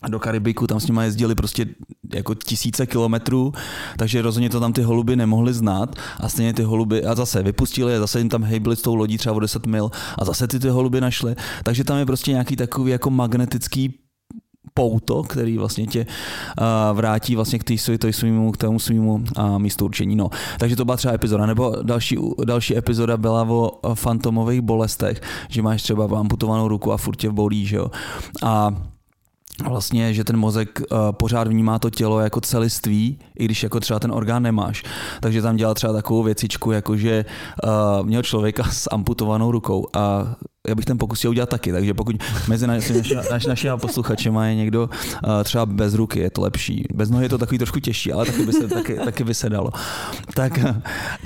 [0.09, 1.66] do Karibiku, tam s nimi jezdili prostě
[2.14, 3.52] jako tisíce kilometrů,
[3.96, 7.96] takže rozhodně to tam ty holuby nemohly znát a stejně ty holuby, a zase vypustili,
[7.96, 10.61] a zase jim tam hejbili s tou lodí třeba o 10 mil a zase ty
[10.61, 13.94] ty holuby našly, takže tam je prostě nějaký takový jako magnetický
[14.74, 16.07] pouto, který vlastně tě
[16.92, 19.24] vrátí vlastně k, tý, tý svýmu, k tomu svýmu
[19.59, 20.16] místu určení.
[20.16, 20.30] No.
[20.59, 21.46] Takže to byla třeba epizoda.
[21.46, 27.16] Nebo další, další epizoda byla o fantomových bolestech, že máš třeba amputovanou ruku a furt
[27.16, 27.90] tě bolí, že jo.
[28.42, 28.74] A
[29.62, 34.00] vlastně, že ten mozek uh, pořád vnímá to tělo jako celiství, i když jako třeba
[34.00, 34.82] ten orgán nemáš.
[35.20, 37.24] Takže tam dělal třeba takovou věcičku, jako že
[37.64, 40.36] uh, měl člověka s amputovanou rukou a
[40.69, 42.17] já bych ten pokus chtěl udělat taky, takže pokud
[42.49, 46.85] mezi naši, naši, naši, naši posluchači má někdo uh, třeba bez ruky, je to lepší.
[46.95, 49.51] Bez nohy je to takový trošku těžší, ale taky by se, taky, taky by se
[49.51, 49.71] dalo.
[50.35, 50.59] Tak,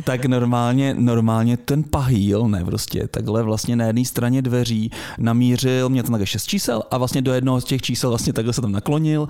[0.04, 6.02] tak normálně, normálně ten pahýl, ne prostě, takhle vlastně na jedné straně dveří namířil, mě
[6.02, 8.72] to také šest čísel a vlastně do jednoho z těch čísel vlastně takhle se tam
[8.72, 9.28] naklonil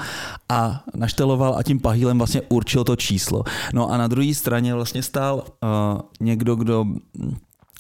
[0.49, 3.45] a našteloval a tím pahýlem vlastně určil to číslo.
[3.75, 6.85] No a na druhé straně vlastně stál uh, někdo, kdo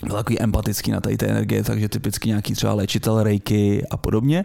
[0.06, 4.44] byl takový empatický na tady té energie, takže typicky nějaký třeba léčitel rejky a podobně.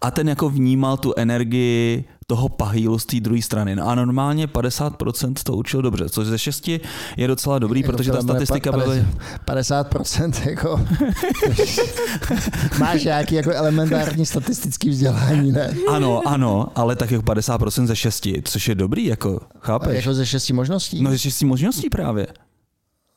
[0.00, 3.76] A ten jako vnímal tu energii toho pahýlu z té druhé strany.
[3.76, 6.68] No a normálně 50% to učil dobře, což ze 6
[7.16, 8.94] je docela dobrý, jako protože ta statistika pa, byla...
[9.46, 10.86] 50% jako...
[12.78, 15.74] Máš nějaký jako elementární statistický vzdělání, ne?
[15.88, 19.88] Ano, ano, ale tak jako 50% ze 6, což je dobrý, jako chápeš?
[19.88, 21.02] A jako ze 6 možností?
[21.02, 22.26] No ze 6 možností právě.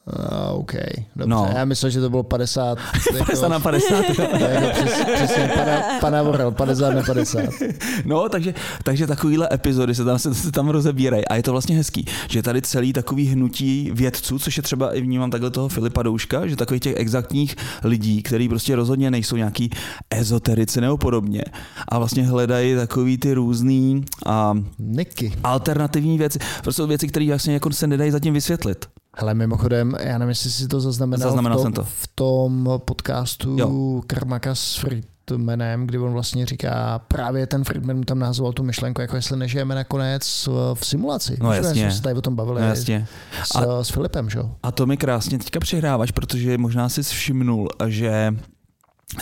[0.07, 0.73] Uh, OK,
[1.15, 1.29] dobře.
[1.29, 1.49] No.
[1.55, 2.77] Já myslel, že to bylo 50.
[3.11, 3.95] 50 jako, na 50.
[4.19, 7.41] jako přes, přesně, pana, pana Vorel, 50 na 50.
[8.05, 8.53] No, takže,
[8.83, 12.43] takže takovýhle epizody se tam, se, se tam rozebírají a je to vlastně hezký, že
[12.43, 16.55] tady celý takový hnutí vědců, což je třeba i vnímám takhle toho Filipa Douška, že
[16.55, 19.69] takových těch exaktních lidí, kteří prostě rozhodně nejsou nějaký
[20.09, 21.43] ezoterici nebo podobně
[21.87, 25.33] a vlastně hledají takový ty různý a Niky.
[25.43, 28.85] alternativní věci, prostě věci, které vlastně jako se nedají zatím vysvětlit.
[29.19, 31.83] Hele, mimochodem, já nevím, jestli si to zaznamenal, Zaznamenal v, tom, jsem to.
[31.83, 34.01] v tom podcastu Jo.
[34.07, 39.01] Karmaka s Friedmanem, kdy on vlastně říká, právě ten Friedman mu tam nazval tu myšlenku,
[39.01, 41.37] jako jestli nežijeme nakonec v, v simulaci.
[41.41, 41.81] No Víš, jasně.
[41.81, 43.07] Jsme se tady o tom bavili No, jasně.
[43.43, 43.83] s, a...
[43.83, 44.51] s Filipem, že jo?
[44.63, 48.35] A to mi krásně teďka přihráváš, protože možná si všimnul, že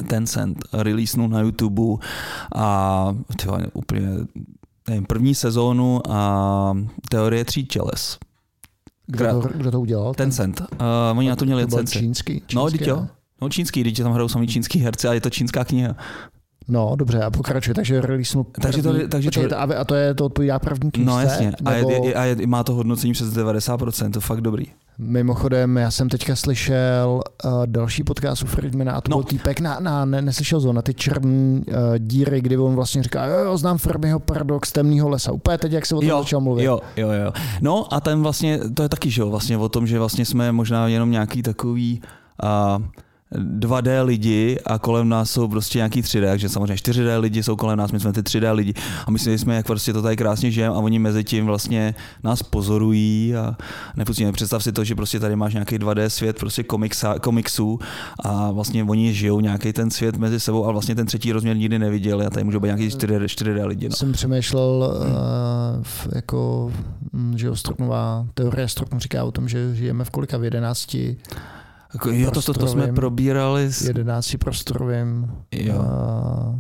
[0.07, 1.81] Tencent releasenul na YouTube
[2.55, 3.07] a
[3.41, 4.07] tyva, úplně
[4.87, 6.77] nevím, první sezónu a
[7.09, 8.17] teorie tří těles.
[9.07, 10.13] Kdo to, kdo to udělal?
[10.13, 10.61] Tencent.
[10.61, 11.99] Uh, oni na to měli to licenci.
[11.99, 13.07] čínský, čínský No, ne?
[13.41, 15.95] No čínský, teď tam hrajou samý čínský herci a je to čínská kniha.
[16.67, 20.13] No, dobře, a pokračuje, takže release Takže to- takže to- počkej, a, a to, je,
[20.13, 21.11] to odpovídá první knížce?
[21.11, 21.51] No jasně.
[21.65, 21.89] A, nebo...
[21.89, 24.65] je, je, a je, má to hodnocení přes 90%, to je fakt dobrý.
[24.97, 29.17] Mimochodem, já jsem teďka slyšel uh, další podcast u Friedmana a to No.
[29.17, 31.63] byl týpek na, na ne, neslyšel to, na ty černé uh,
[31.97, 35.31] díry, kdy on vlastně říká, jo, jo, znám Fermiho paradox temného lesa.
[35.31, 36.63] Úplně teď, jak se o tom jo, začal mluvit.
[36.63, 37.31] Jo, jo, jo.
[37.61, 40.51] No a ten vlastně, to je taky, že jo, vlastně o tom, že vlastně jsme
[40.51, 42.01] možná jenom nějaký takový
[42.43, 42.79] a
[43.33, 47.77] 2D lidi a kolem nás jsou prostě nějaký 3D, takže samozřejmě 4D lidi jsou kolem
[47.77, 48.73] nás, my jsme ty 3D lidi
[49.07, 52.43] a my jsme, jak prostě to tady krásně žijeme a oni mezi tím vlastně nás
[52.43, 53.57] pozorují a
[53.95, 54.31] nepustíme.
[54.31, 57.79] Představ si to, že prostě tady máš nějaký 2D svět prostě komiksa, komiksů
[58.19, 61.79] a vlastně oni žijou nějaký ten svět mezi sebou, ale vlastně ten třetí rozměr nikdy
[61.79, 63.89] neviděli a tady můžou být nějaký 4D, 4D lidi.
[63.89, 63.95] No.
[63.95, 66.71] Jsem přemýšlel, uh, jako,
[67.35, 70.97] že jo, Strocknová teorie Strocknov říká o tom, že žijeme v kolika v 11,
[71.95, 75.75] Jako, jo, to, to, to jsme probírali s, 11 prostorovým, Jo.
[75.75, 76.59] uh,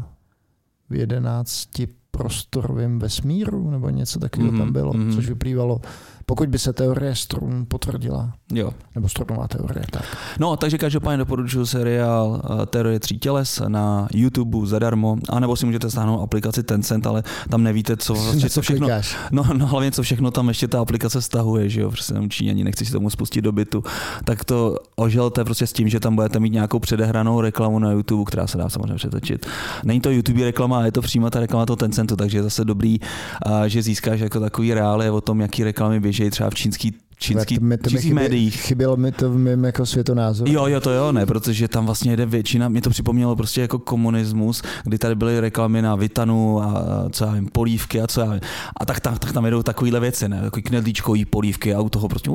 [0.89, 1.69] v 11
[2.11, 5.13] prostorovým vesmíru, nebo něco takového Mhm, tam bylo, mhm.
[5.15, 5.81] což vyplývalo,
[6.25, 8.71] pokud by se teorie strun potvrdila, jo.
[8.95, 10.17] nebo Strocknová teorie, tak.
[10.39, 15.89] No, takže každopádně doporučuji seriál uh, Teorie tří těles na YouTube zadarmo, anebo si můžete
[15.89, 19.17] stáhnout aplikaci Tencent, ale tam nevíte, co, vlastně, co všechno, klikáš.
[19.31, 22.63] no, no, hlavně co všechno tam ještě ta aplikace stahuje, že jo, prostě tam Číňani
[22.63, 23.83] nechci si tomu spustit do bytu,
[24.23, 28.23] tak to oželte prostě s tím, že tam budete mít nějakou předehranou reklamu na YouTube,
[28.25, 29.45] která se dá samozřejmě přetočit.
[29.83, 32.65] Není to YouTube reklama, ale je to přímo ta reklama toho Tencentu, takže je zase
[32.65, 36.93] dobrý, uh, že získáš jako takový reály o tom, jaký reklamy běží třeba v čínský,
[37.17, 38.55] čínský, mi, to mi čínských chybě- médiích.
[38.55, 40.51] Chybělo mi to v mém jako světonázoru.
[40.51, 43.79] Jo, jo, to jo, ne, protože tam vlastně jede většina, mě to připomnělo prostě jako
[43.79, 48.31] komunismus, kdy tady byly reklamy na Vitanu a co já vím, polívky a co já
[48.31, 48.41] vím.
[48.79, 52.07] A tak, tak, tak tam jedou takovýhle věci, ne, takový knedlíčkový polívky a u toho
[52.09, 52.29] prostě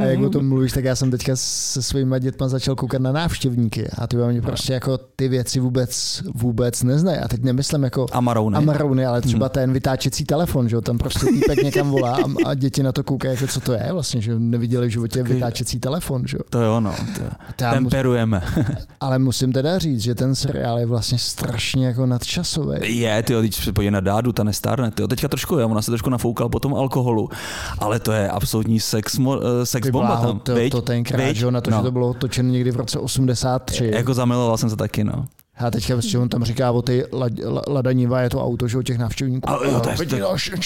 [0.00, 3.12] A jak o tom mluvíš, tak já jsem teďka se svýma dětma začal koukat na
[3.12, 7.18] návštěvníky a ty oni prostě jako ty věci vůbec, vůbec neznají.
[7.18, 8.56] A teď nemyslím jako Amarouny.
[8.56, 9.52] Amarouny, ale třeba Hmm.
[9.52, 13.02] ten vytáčecí telefon, že jo, tam prostě týpek někam volá a, a děti na to
[13.04, 16.36] koukají, jako co to je vlastně, že jo, neviděli v životě Takový- vytáčecí telefon, že
[16.36, 16.42] jo.
[16.50, 16.94] To jo, no,
[17.56, 18.42] to, Já temperujeme.
[19.00, 22.98] ale musím teda říct, že ten seriál je vlastně strašně jako nadčasový.
[23.00, 25.90] Je, ty když se podívej na dádu, ta nestárne, ty teďka trošku je, ona se
[25.90, 27.28] trošku nafoukala po tom alkoholu,
[27.78, 31.50] ale to je absolutní sex, mo, eh, sex bomba tam, to, to tenkrát, že jo,
[31.50, 31.76] na to, no.
[31.76, 33.90] že to bylo točeno někdy v roce 83.
[33.94, 35.26] Jako zamiloval jsem se taky, no.
[35.58, 37.90] A teďka prostě on tam říká o ty la- la- Lada
[38.20, 39.48] je to auto, že o těch návštěvníků.
[39.50, 40.22] Ale jo, to je-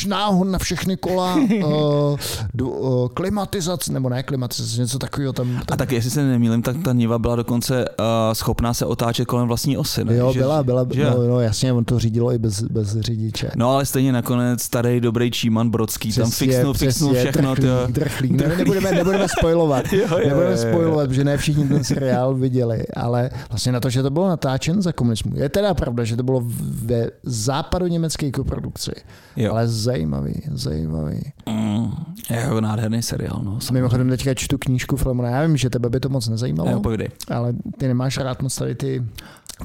[0.09, 1.35] náhon na všechny kola,
[1.65, 2.19] uh,
[2.55, 5.57] do, uh, klimatizace, nebo ne klimatizace, něco takového tam.
[5.63, 9.25] A tam tak jestli se nemýlím, tak ta Niva byla dokonce uh, schopná se otáčet
[9.29, 10.05] kolem vlastní osy.
[10.05, 10.17] Ne?
[10.17, 13.51] Jo, Že- byla, byla, že- no, no, jasně, on to řídilo i bez, bez řidiče.
[13.57, 17.55] No ale stejně nakonec starý dobrý Číman Brodský tam fixnul, fixnul všechno.
[17.55, 17.87] Drchlík, tyjo.
[17.89, 18.33] drchlík.
[18.33, 19.93] Ne, nebudeme, nebudeme spojovat.
[19.93, 20.73] Jo, jo, nebudeme jo, jo.
[20.73, 24.29] spojovat, že ne všichni ten seriál viděli, ale vlastně na to, že to bylo
[24.81, 25.37] natáčen za komunismu.
[25.37, 28.93] Je teda pravda, že to bylo ve západu německé koprodukci.
[29.37, 29.53] Jo.
[29.53, 31.21] Ale zajímavý, zajímavý.
[31.49, 31.91] Mm,
[32.31, 33.41] je nádherný seriál.
[33.45, 33.73] No, samozřejmě.
[33.73, 35.29] Mimochodem teďka čtu knížku Flemona.
[35.31, 37.09] Já vím, že tebe by to moc nezajímalo, Jo, povídej.
[37.29, 39.03] ale ty nemáš rád moc tady ty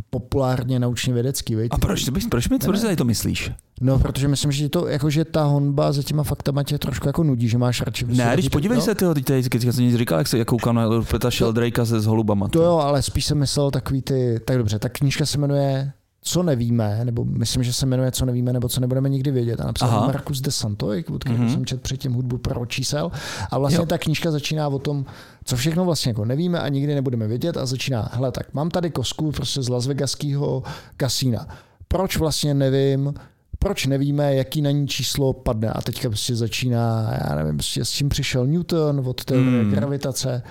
[0.09, 1.71] populárně naučně vědecký, viď?
[1.73, 3.51] A proč, ty bys, proč mi proč tady to myslíš?
[3.81, 7.23] No, protože myslím, že to, jako, že ta honba za těma faktama tě trošku jako
[7.23, 8.05] nudí, že máš radši.
[8.05, 10.27] prostě Ne, když ty- podívej no, se, tyjo, teď, teď, teď jsem nic říkal, jak
[10.27, 12.47] se jak koukám na Rupeta Sheldrake'a se s holubama.
[12.47, 15.91] To jo, ale spíš jsem myslel takový ty, tak dobře, ta knížka se jmenuje
[16.27, 19.61] Co nevíme, nebo myslím, že se jmenuje Co nevíme, nebo co nebudeme nikdy vědět.
[19.61, 20.05] A napsal Aha.
[20.07, 21.53] Markus de Santoy, od kterého Mhm.
[21.53, 23.11] jsem četl předtím hudbu pro čísel.
[23.51, 23.85] A vlastně Jo.
[23.85, 25.05] ta knížka začíná o tom,
[25.43, 28.89] co všechno vlastně jako nevíme a nikdy nebudeme vědět a začíná, hele tak mám tady
[28.89, 30.63] kosku prostě z Las Vegaského
[30.97, 31.47] kasína.
[31.87, 33.13] Proč vlastně nevím,
[33.59, 35.69] proč nevíme, jaký na ní číslo padne.
[35.69, 39.71] A teďka prostě začíná, já nevím, prostě s čím přišel Newton od teorie Hmm.
[39.71, 40.43] gravitace.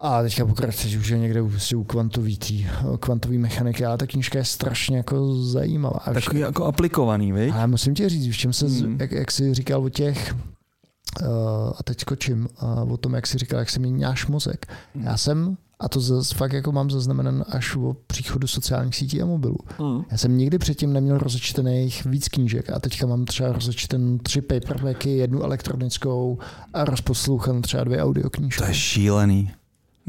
[0.00, 2.66] A teďka pokračuje, že už je někde u, u kvantový, tý,
[3.00, 6.00] kvantový mechaniky, ale ta knížka je strašně jako zajímavá.
[6.14, 7.54] Takový jako aplikovaný, viď?
[7.54, 8.78] ale musím ti říct, v čem se, Hmm.
[8.78, 8.96] hmm.
[9.00, 11.28] jak, jak jsi říkal o těch, uh,
[11.78, 14.66] a teď skočím, uh, o tom, jak jsi říkal, jak se mění náš mozek.
[14.94, 15.04] Hmm.
[15.04, 19.26] Já jsem, a to zase fakt jako mám zaznamenan až o příchodu sociálních sítí a
[19.26, 19.58] mobilů.
[19.80, 20.02] Mm.
[20.10, 25.10] Já jsem nikdy předtím neměl rozečtených víc knížek a teďka mám třeba rozečten tři paperbacky,
[25.10, 26.38] jednu elektronickou
[26.74, 28.62] a rozposlouchan třeba dvě audioknížky.
[28.62, 29.52] To je šílený.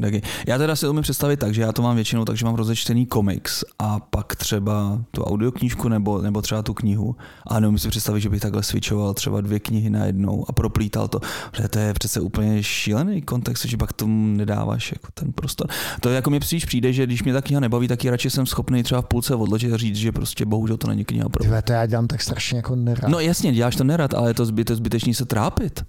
[0.00, 0.22] Taky.
[0.46, 3.06] Já teda si umím představit tak, že já to mám většinou tak, že mám rozečtený
[3.06, 7.16] komiks a pak třeba tu audioknížku nebo, nebo třeba tu knihu.
[7.46, 11.08] A neumím si představit, že bych takhle switchoval třeba dvě knihy na jednou a proplítal
[11.08, 11.20] to.
[11.50, 15.66] Protože to je přece úplně šílený kontext, že pak tomu nedáváš jako ten prostor.
[16.00, 18.30] To je jako mi spíš přijde, že když mě ta kniha nebaví, tak ji radši
[18.30, 21.44] jsem schopný třeba v půlce odložit a říct, že prostě bohužel to není kniha pro
[21.44, 23.10] Tyhle, to já dělám tak strašně jako nerad.
[23.10, 25.84] No jasně, děláš to nerad, ale je to zbyt, zbytečný se trápit.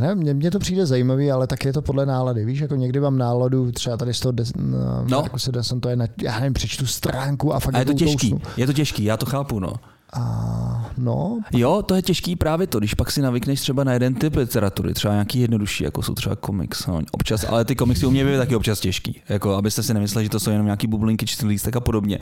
[0.00, 2.44] Ne, mně, mně to přijde zajímavý, ale tak je to podle nálady.
[2.44, 5.04] Víš, jako někdy mám náladu, třeba tady z toho des, no.
[5.10, 5.20] No.
[5.22, 7.90] jako se Desan, to je na, já nevím, přečtu stránku a fakt A je to
[7.90, 8.52] jako těžký, utousnu.
[8.56, 9.72] je to těžký, já to chápu, no.
[10.14, 14.14] A, no, Jo, to je těžký právě to, když pak si navykneš třeba na jeden
[14.14, 18.10] typ literatury, třeba nějaký jednodušší, jako jsou třeba komiks, no, občas, ale ty komiksy u
[18.10, 21.26] mě byly taky občas těžký, jako abyste si nemysleli, že to jsou jenom nějaký bublinky,
[21.26, 22.18] čtyři lístek a podobně.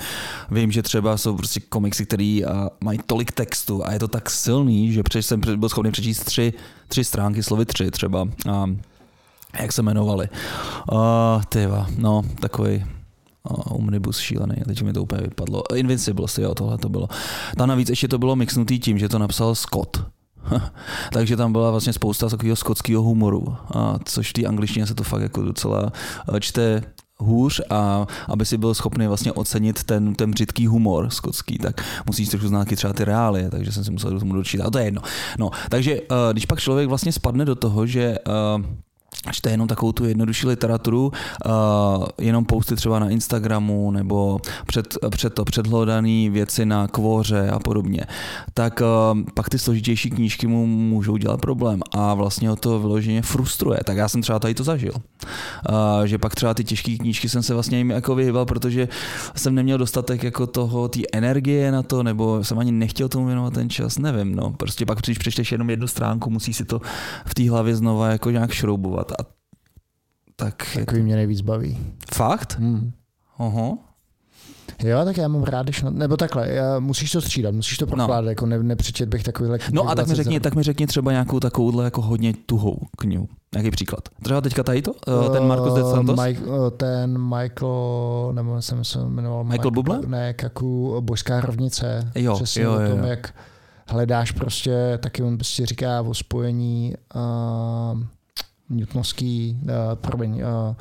[0.51, 2.41] Vím, že třeba jsou prostě komiksy, které
[2.81, 6.53] mají tolik textu a je to tak silný, že přeš jsem byl schopný přečíst tři,
[6.89, 8.29] tři stránky, slovy tři třeba.
[8.51, 8.71] A,
[9.61, 10.29] jak se jmenovali?
[10.93, 10.99] Uh,
[11.49, 12.85] tyva, no, takový
[13.45, 15.63] omnibus šílený, teď mi to úplně vypadlo.
[15.75, 17.09] Invincibles, jo, tohle to bylo.
[17.57, 20.05] Tam navíc ještě to bylo mixnutý tím, že to napsal Scott.
[21.13, 25.05] Takže tam byla vlastně spousta takového skotského humoru, a což v té angličtině se to
[25.05, 25.93] fakt jako docela
[26.35, 26.83] eh, čte
[27.23, 32.29] hůř a aby si byl schopný vlastně ocenit ten, ten břitký humor skotský, tak musíš
[32.29, 34.67] trošku znát třeba ty reálie, takže jsem si musel do tomu dočítat.
[34.67, 35.03] A to je jedno.
[35.39, 38.19] No, takže uh, když pak člověk vlastně spadne do toho, že
[38.57, 38.65] uh,
[39.31, 41.13] čte jenom takovou tu jednodušší literaturu,
[41.47, 41.53] uh,
[42.19, 48.01] jenom posty třeba na Instagramu nebo před, před to předhledaný věci na kvoře a podobně,
[48.55, 53.23] tak uh, pak ty složitější knížky mu můžou dělat problém a vlastně ho to vyloženě
[53.23, 53.81] frustruje.
[53.85, 54.93] Tak já jsem třeba tady to zažil.
[54.95, 58.89] Uh, že pak třeba ty těžké knížky jsem se vlastně jim jako vyhýbal, protože
[59.37, 63.55] jsem neměl dostatek jako toho, té energie na to, nebo jsem ani nechtěl tomu věnovat
[63.55, 64.53] ten čas, nevím, no.
[64.57, 66.81] Prostě pak, když přečteš jenom jednu stránku, musí si to
[67.27, 69.25] v té hlavě znova jako nějak šroubovat a
[70.37, 71.79] tak takový mě nejvíc baví.
[72.15, 72.59] Fakt?
[72.59, 72.93] Hmm.
[73.39, 73.79] Oho.
[74.85, 77.87] Jo, tak já mám rád, když, na, nebo takhle, já, musíš to střídat, musíš to
[77.87, 78.31] prokládat, no.
[78.31, 81.13] jako ne, nepřečet bych takovýhle No a tak mi, 20 řekni, tak mi řekni třeba
[81.13, 83.29] nějakou takovouhle jako hodně tuhou knihu.
[83.57, 84.09] Jaký příklad?
[84.23, 84.93] Třeba teďka tady to?
[85.27, 86.19] Eh, Ten Marcus de Santos?
[86.19, 90.01] Uh, Mike, uh, ten Michael, nebo jsem se jmenoval Michael Bublé?
[90.07, 92.13] Ne, Kaku, Božská rovnice.
[92.15, 93.07] Jo, Přesně jo, o jo, tom, jo.
[93.07, 93.35] jak
[93.89, 98.03] hledáš prostě, taky on prostě říká o spojení uh,
[98.73, 100.75] newtonovský, uh, promiň, uh,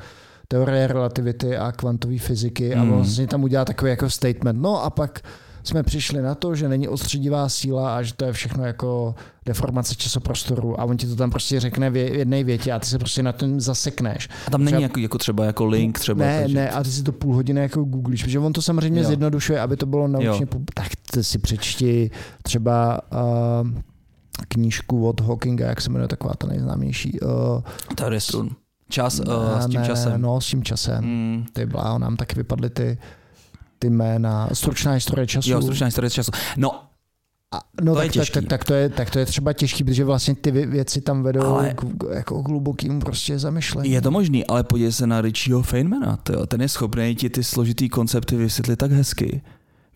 [0.48, 2.90] teorie relativity a kvantové fyziky a Mm.
[2.92, 4.62] vlastně tam udělá takový jako statement.
[4.62, 5.20] No a pak
[5.64, 9.14] jsme přišli na to, že není odstředivá síla a že to je všechno jako
[9.46, 12.98] deformace časoprostoru a on ti to tam prostě řekne v jedné větě a ty se
[12.98, 14.28] prostě na tom zasekneš.
[14.46, 16.24] A tam není třeba- jako, jako třeba jako link třeba.
[16.24, 16.54] Ne, takže...
[16.54, 19.06] ne, a ty si to půl hodiny jako googlíš, protože on to samozřejmě Jo.
[19.06, 22.10] zjednodušuje, aby to bylo naučně, pub- tak ty si přečti
[22.42, 23.00] třeba
[23.62, 23.68] uh,
[24.48, 27.20] knížku od Hawkinga, jak se jmenuje taková ta nejznámější.
[27.20, 27.30] Uh,
[27.94, 28.50] Teorie strun.
[28.88, 30.22] Čas uh, s tím ne, časem.
[30.22, 31.04] No, s tím časem.
[31.04, 31.44] Mm.
[31.52, 32.98] Ty bláho, nám taky vypadly ty
[33.78, 34.48] ty jména.
[34.52, 35.50] Stručná historie času.
[35.50, 36.30] Jo, stručná historie času.
[36.56, 36.82] No,
[37.54, 39.84] a, no To je tak, tak, tak, tak, to je, tak to je třeba těžký,
[39.84, 43.90] protože vlastně ty vě- věci tam vedou Ale- k, k, jako k hlubokým prostě zamyšlení.
[43.90, 46.46] je to možný, ale podívej se na Richieho Feynmana, tyjo.
[46.46, 49.42] ten je schopný ti ty složitý koncepty vysvětlit tak hezky.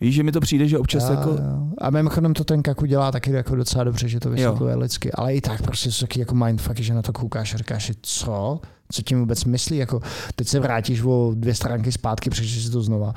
[0.01, 1.29] Víš, že mi to přijde, že občas Jo, jako...
[1.29, 1.37] jo.
[1.77, 4.79] A mimochodem to ten Kaku dělá taky jako docela dobře, že to vysvětluje jo.
[4.79, 5.11] lidsky.
[5.11, 8.59] Ale i tak prostě jsou taky jako mindfucky, že na to koukáš a říkáš co?
[8.91, 9.77] Co tím vůbec myslí?
[9.77, 10.01] Jako,
[10.35, 13.13] teď se vrátíš o dvě stránky zpátky, přečteš si to znova.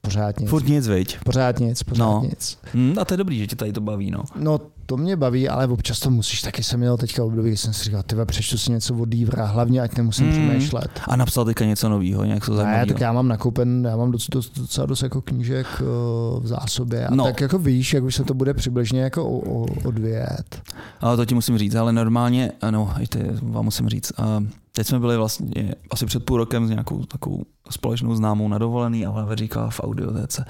[0.00, 0.50] Pořád nic.
[0.50, 1.18] Furt nic, viď?
[1.24, 2.22] Pořád nic, pořád No.
[2.24, 2.58] nic.
[2.74, 4.22] Hm, a to je dobrý, že tě tady to baví, no.
[4.38, 6.42] No to mě baví, ale občas to musíš.
[6.42, 9.46] Taky jsem měl teďka období, kdy jsem si říkal, ty přečtu si něco od Dívra,
[9.46, 10.32] hlavně ať nemusím Mm.
[10.32, 11.00] přemýšlet.
[11.08, 12.86] A napsal teďka něco nového, nějak to Ne, zajímavého.
[12.86, 17.06] tak já mám nakoupen, já mám docela, docela dost jako knížek uh, v zásobě.
[17.06, 17.24] A No.
[17.24, 20.62] tak jako víš, jak už se to bude přibližně jako o, o, odvět.
[21.00, 24.12] Ale to ti musím říct, ale normálně, no, i ty vám musím říct.
[24.20, 28.58] A teď jsme byli vlastně asi před půl rokem s nějakou takovou společnou známou na
[28.58, 30.44] dovolený a ona říkala v audiotéce,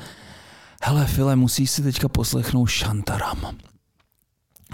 [0.83, 3.39] hele File, musíš si teďka poslechnout Shantaram.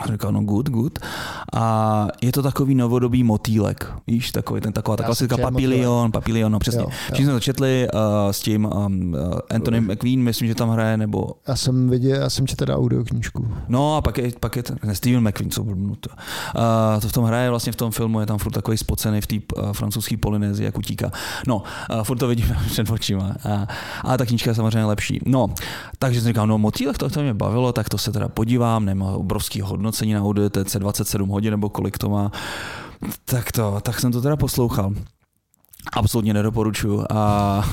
[0.00, 0.98] A říkal, no good, good.
[1.52, 5.52] A je to takový novodobý motýlek, víš, takový ten taková ta Já klasická jsem četl
[5.52, 6.80] papilion, papilion, no přesně.
[6.80, 6.96] Jo, jo.
[7.04, 10.96] Všichni jsme to četli uh, s tím um, uh, Anthony McQueen, myslím, že tam hraje,
[10.96, 13.48] nebo Já jsem viděl, já jsem četl teda audioknížku.
[13.68, 16.10] No a pak je, pak je ten, ne, Steven McQueen, co blbnu to.
[16.10, 19.26] Uh, to v tom hraje vlastně v tom filmu, je tam furt takový spocený v
[19.26, 21.10] té uh, francouzské Polynézii, jak utíká.
[21.46, 23.24] No, uh, furt to vidíme před očima.
[23.24, 23.64] Uh,
[24.02, 25.20] ale ta knížka je samozřejmě lepší.
[25.26, 25.46] No,
[25.98, 29.12] takže jsem říkal, no motýlek, to, to mě bavilo, tak to se teda podívám, nemá
[29.12, 32.32] obrovský hodnocení na audiotéce, 27 hodin nebo kolik to má.
[33.24, 34.92] Tak to, tak jsem to teda poslouchal.
[35.92, 37.04] Absolutně nedoporučuju.
[37.10, 37.64] A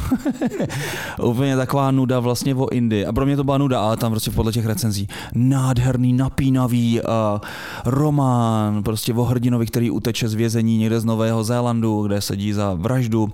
[1.23, 3.05] úplně taková nuda vlastně o Indii.
[3.05, 5.07] A pro mě to byla nuda, ale tam prostě podle těch recenzí.
[5.35, 7.07] Nádherný, napínavý uh,
[7.85, 12.73] román, prostě o hrdinovi, který uteče z vězení někde z Nového Zélandu, kde sedí za
[12.73, 13.29] vraždu.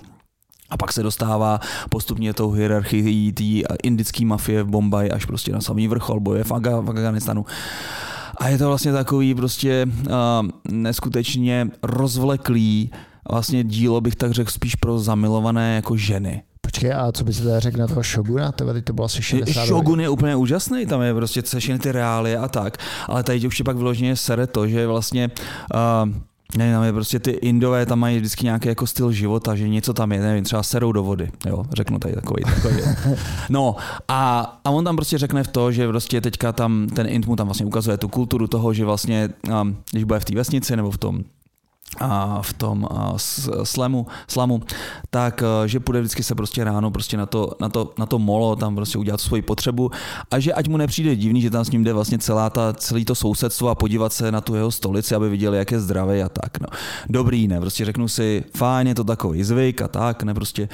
[0.70, 1.60] A pak se dostává
[1.90, 6.52] postupně tou hierarchií té indické mafie v Bombaji až prostě na samý vrchol boje v,
[6.52, 7.46] Aga, Afganistanu.
[8.38, 10.14] A je to vlastně takový prostě uh,
[10.72, 12.92] neskutečně rozvleklý
[13.32, 16.44] vlastně dílo, bych tak řekl, spíš pro zamilované jako ženy.
[16.62, 18.52] Počkej, a co by se teda řekl na toho Shoguna?
[18.52, 19.66] Tebe teď to bylo asi 60.
[19.66, 22.78] Shogun je úplně úžasný, tam je prostě všechny ty reálie a tak,
[23.08, 25.30] ale tady už je pak vyloženě sere to, že vlastně
[25.74, 26.10] uh,
[26.58, 29.94] ne, tam je prostě ty Indové, tam mají vždycky nějaký jako styl života, že něco
[29.94, 32.82] tam je, nevím, třeba serou do vody, jo, řeknu tady takový, takový.
[33.50, 33.76] No
[34.08, 37.36] a, a on tam prostě řekne v to, že prostě teďka tam, ten Int mu
[37.36, 39.30] tam vlastně ukazuje tu kulturu toho, že vlastně,
[39.62, 41.24] um, když bude v té vesnici nebo v tom
[42.00, 42.88] a v tom
[43.64, 44.62] slamu, slamu,
[45.10, 48.20] tak a, že půjde vždycky se prostě ráno prostě na to, na to, na to
[48.20, 49.92] molo, tam prostě udělat svoji potřebu
[50.32, 53.06] a že ať mu nepřijde divný, že tam s ním jde vlastně celá ta, celý
[53.06, 56.30] to sousedstvo a podívat se na tu jeho stolici, aby viděli, jak je zdravý a
[56.30, 56.60] tak.
[56.60, 56.68] No.
[57.10, 60.70] Dobrý, ne, prostě řeknu si, fajn, je to takový zvyk a tak, ne, prostě.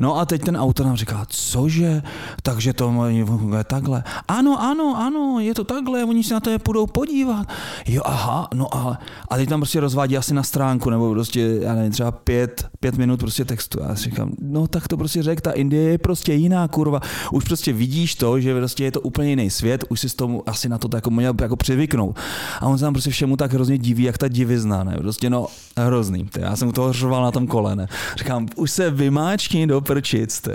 [0.00, 2.02] No a teď ten autor nám říká, cože,
[2.42, 3.24] takže to je
[3.64, 4.04] takhle.
[4.28, 7.46] Ano, ano, ano, je to takhle, oni se na to je půjdou podívat.
[7.86, 8.98] Jo, aha, no ale,
[9.28, 12.98] a teď tam prostě rozvádí asi na stránku, nebo prostě, já nevím, třeba pět, pět
[12.98, 13.78] minut prostě textu.
[13.88, 17.00] Já si říkám, no tak to prostě řek, ta Indie je prostě jiná kurva.
[17.32, 20.42] Už prostě vidíš to, že prostě je to úplně jiný svět, už si s tomu
[20.46, 22.16] asi na to jako měl jako přivyknout.
[22.60, 24.96] A on se tam prostě všemu tak hrozně diví, jak ta divizna, ne?
[24.98, 25.46] Prostě no,
[25.78, 26.24] hrozný.
[26.24, 26.40] Ty.
[26.40, 27.86] Já jsem u toho řval na tom kole, ne?
[28.16, 30.48] Říkám, už se vymáčkni do prčic.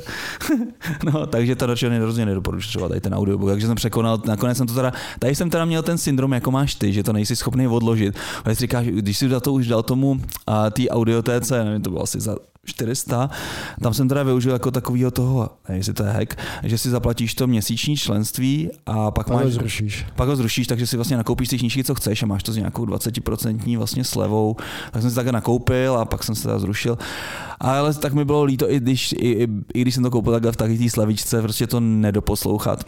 [1.13, 4.67] no, takže to ročně hrozně nedoporučuji třeba tady ten audiobook, takže jsem překonal, nakonec jsem
[4.67, 7.67] to teda, tady jsem teda měl ten syndrom, jako máš ty, že to nejsi schopný
[7.67, 8.15] odložit.
[8.45, 11.89] Ale si říkáš, když jsi za to už dal tomu a té audiotéce, nevím, to
[11.89, 12.35] bylo asi za
[12.65, 13.29] 400,
[13.81, 17.35] tam jsem teda využil jako takového toho, nevím, jestli to je hack, že si zaplatíš
[17.35, 20.05] to měsíční členství a pak, Pak máš, ho zrušíš.
[20.15, 22.57] pak ho zrušíš, takže si vlastně nakoupíš ty knížky, co chceš a máš to s
[22.57, 24.55] nějakou 20% vlastně slevou.
[24.91, 26.97] Tak jsem si také nakoupil a pak jsem se teda zrušil.
[27.59, 30.51] Ale tak mi bylo líto, i když, i, i, i když jsem to koupil takhle
[30.51, 32.83] v takové té slevičce, prostě to nedoposlouchat.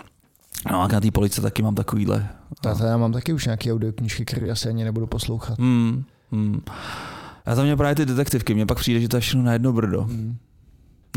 [0.72, 2.30] No a na té police taky mám takovýhle.
[2.62, 5.60] Tak já mám taky už nějaké audioknížky, které asi ani nebudu poslouchat.
[5.60, 6.62] Hmm, hmm.
[7.46, 9.74] A tam mě právě ty detektivky, mně pak přijde, že to je všechno na jedno
[9.74, 10.02] brdo.
[10.02, 10.36] Hmm.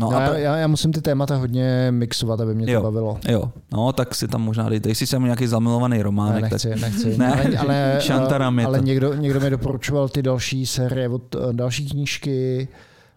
[0.01, 0.37] No No, a já, pra...
[0.37, 2.81] já, já, musím ty témata hodně mixovat, aby mě to Jo.
[2.81, 3.19] bavilo.
[3.29, 6.69] Jo, no tak si tam možná dejte, jestli jsem nějaký zamilovaný Ne, románek, tak nechci,
[6.69, 7.17] nechci.
[7.17, 8.85] Ne, ale, ale, ale to.
[8.85, 12.67] někdo, někdo mi doporučoval ty další série, od, eh, další knížky,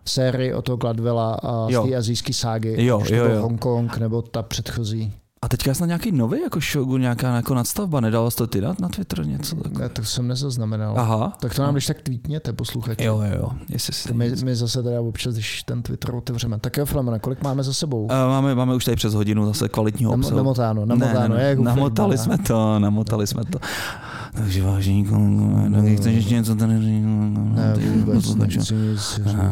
[0.05, 2.85] série o toho Gladwella a z té azijské ságy.
[2.85, 3.43] Jo, jo, jo.
[3.43, 5.13] Hongkong nebo ta předchozí.
[5.45, 8.61] A teďka je snad nějaký nový jako Shogun, nějaká jako nadstavba, nedal jsi to ty
[8.61, 9.83] dát na Twitter něco takového?
[9.83, 10.99] Ne, to jsem nezaznamenal.
[10.99, 11.33] Aha.
[11.41, 13.05] Tak to nám když tak tweetněte, posluchači.
[13.05, 13.51] Jo, jo, jo.
[13.69, 14.15] Jestli si...
[14.15, 16.59] My, my zase teda občas, když ten Twitter otevřeme.
[16.59, 18.03] Tak jo, Flamena, kolik máme za sebou?
[18.03, 20.37] Uh, máme, máme už tady přes hodinu zase kvalitního obsahu.
[20.37, 21.35] namotáno, namotáno.
[21.35, 23.59] Ne, ne, jak u namotali jsme to, namotali jsme to.
[24.37, 27.05] Takže vážení kolegové, tak chceš ještě něco tady říct?
[27.55, 28.73] Ne, vůbec nic.
[29.37, 29.51] A,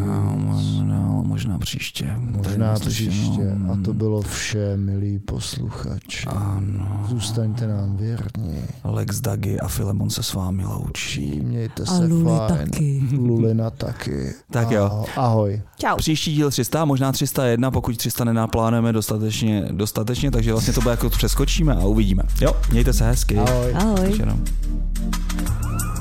[1.23, 2.13] možná, příště.
[2.19, 3.55] Možná příště.
[3.57, 6.27] no, A to bylo vše, milí posluchači.
[6.27, 7.07] Ano.
[7.09, 8.59] Zůstaňte nám věrní.
[8.85, 11.41] Lex Dagi a Filemon se s vámi loučí.
[11.45, 12.71] Mějte A se Luli fajn.
[12.71, 13.03] taky.
[13.17, 14.33] Lulina taky.
[14.51, 14.85] Tak jo.
[14.85, 15.61] Aho- Ahoj.
[15.79, 15.97] Čau.
[15.97, 21.11] Příští díl 300, možná 301, pokud 300 nenaplánujeme dostatečně, dostatečně, takže vlastně to bude jako
[21.11, 22.23] přeskočíme a uvidíme.
[22.41, 23.39] Jo, mějte se hezky.
[23.39, 23.75] Ahoj.
[23.75, 24.07] Ahoj.
[24.07, 24.27] Ještě
[24.73, 25.92] Thank you.